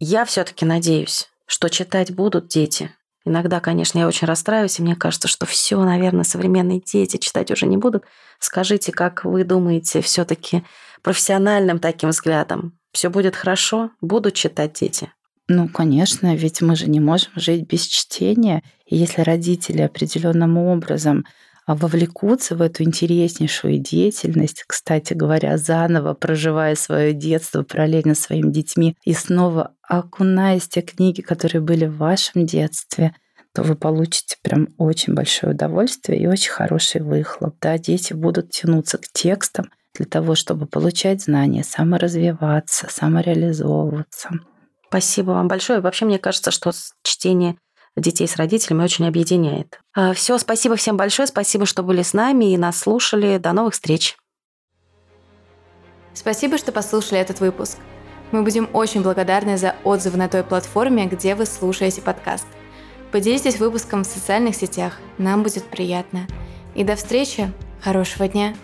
Я 0.00 0.24
все-таки 0.24 0.64
надеюсь, 0.64 1.28
что 1.44 1.68
читать 1.68 2.14
будут 2.14 2.48
дети. 2.48 2.90
Иногда, 3.26 3.60
конечно, 3.60 3.98
я 3.98 4.08
очень 4.08 4.26
расстраиваюсь, 4.26 4.78
и 4.78 4.82
мне 4.82 4.96
кажется, 4.96 5.28
что 5.28 5.44
все, 5.44 5.78
наверное, 5.84 6.24
современные 6.24 6.80
дети 6.80 7.18
читать 7.18 7.50
уже 7.50 7.66
не 7.66 7.76
будут. 7.76 8.04
Скажите, 8.38 8.92
как 8.92 9.26
вы 9.26 9.44
думаете, 9.44 10.00
все-таки 10.00 10.64
профессиональным 11.02 11.78
таким 11.78 12.10
взглядом, 12.10 12.78
все 12.92 13.10
будет 13.10 13.36
хорошо, 13.36 13.90
будут 14.00 14.34
читать 14.34 14.74
дети. 14.74 15.10
Ну, 15.48 15.68
конечно, 15.68 16.34
ведь 16.34 16.60
мы 16.60 16.76
же 16.76 16.90
не 16.90 17.00
можем 17.00 17.32
жить 17.36 17.66
без 17.66 17.86
чтения. 17.86 18.62
И 18.86 18.96
если 18.96 19.22
родители 19.22 19.80
определенным 19.80 20.58
образом 20.58 21.24
а, 21.66 21.74
вовлекутся 21.74 22.54
в 22.54 22.60
эту 22.60 22.82
интереснейшую 22.82 23.78
деятельность, 23.78 24.64
кстати 24.66 25.14
говоря, 25.14 25.56
заново 25.56 26.12
проживая 26.12 26.74
свое 26.74 27.14
детство 27.14 27.62
параллельно 27.62 28.14
своими 28.14 28.50
детьми 28.50 28.96
и 29.04 29.14
снова 29.14 29.74
окунаясь 29.82 30.64
в 30.64 30.68
те 30.68 30.82
книги, 30.82 31.22
которые 31.22 31.62
были 31.62 31.86
в 31.86 31.96
вашем 31.96 32.44
детстве, 32.44 33.14
то 33.54 33.62
вы 33.62 33.74
получите 33.74 34.36
прям 34.42 34.68
очень 34.76 35.14
большое 35.14 35.54
удовольствие 35.54 36.20
и 36.20 36.26
очень 36.26 36.52
хороший 36.52 37.00
выхлоп. 37.00 37.56
Да, 37.60 37.78
дети 37.78 38.12
будут 38.12 38.50
тянуться 38.50 38.98
к 38.98 39.08
текстам, 39.12 39.70
для 39.98 40.06
того, 40.06 40.34
чтобы 40.34 40.66
получать 40.66 41.22
знания, 41.22 41.64
саморазвиваться, 41.64 42.86
самореализовываться. 42.88 44.30
Спасибо 44.88 45.32
вам 45.32 45.48
большое. 45.48 45.80
Вообще, 45.80 46.06
мне 46.06 46.18
кажется, 46.18 46.50
что 46.50 46.70
чтение 47.02 47.56
детей 47.96 48.26
с 48.26 48.36
родителями 48.36 48.84
очень 48.84 49.06
объединяет. 49.06 49.80
А, 49.94 50.14
Все, 50.14 50.38
спасибо 50.38 50.76
всем 50.76 50.96
большое, 50.96 51.26
спасибо, 51.26 51.66
что 51.66 51.82
были 51.82 52.02
с 52.02 52.14
нами 52.14 52.52
и 52.52 52.56
нас 52.56 52.78
слушали. 52.78 53.38
До 53.38 53.52
новых 53.52 53.74
встреч. 53.74 54.16
Спасибо, 56.14 56.58
что 56.58 56.72
послушали 56.72 57.20
этот 57.20 57.40
выпуск. 57.40 57.78
Мы 58.30 58.42
будем 58.42 58.68
очень 58.72 59.02
благодарны 59.02 59.56
за 59.56 59.74
отзывы 59.84 60.18
на 60.18 60.28
той 60.28 60.42
платформе, 60.42 61.06
где 61.06 61.34
вы 61.34 61.46
слушаете 61.46 62.02
подкаст. 62.02 62.46
Поделитесь 63.10 63.58
выпуском 63.58 64.04
в 64.04 64.06
социальных 64.06 64.54
сетях, 64.54 64.98
нам 65.16 65.42
будет 65.42 65.64
приятно. 65.64 66.26
И 66.74 66.84
до 66.84 66.94
встречи, 66.94 67.52
хорошего 67.80 68.28
дня! 68.28 68.54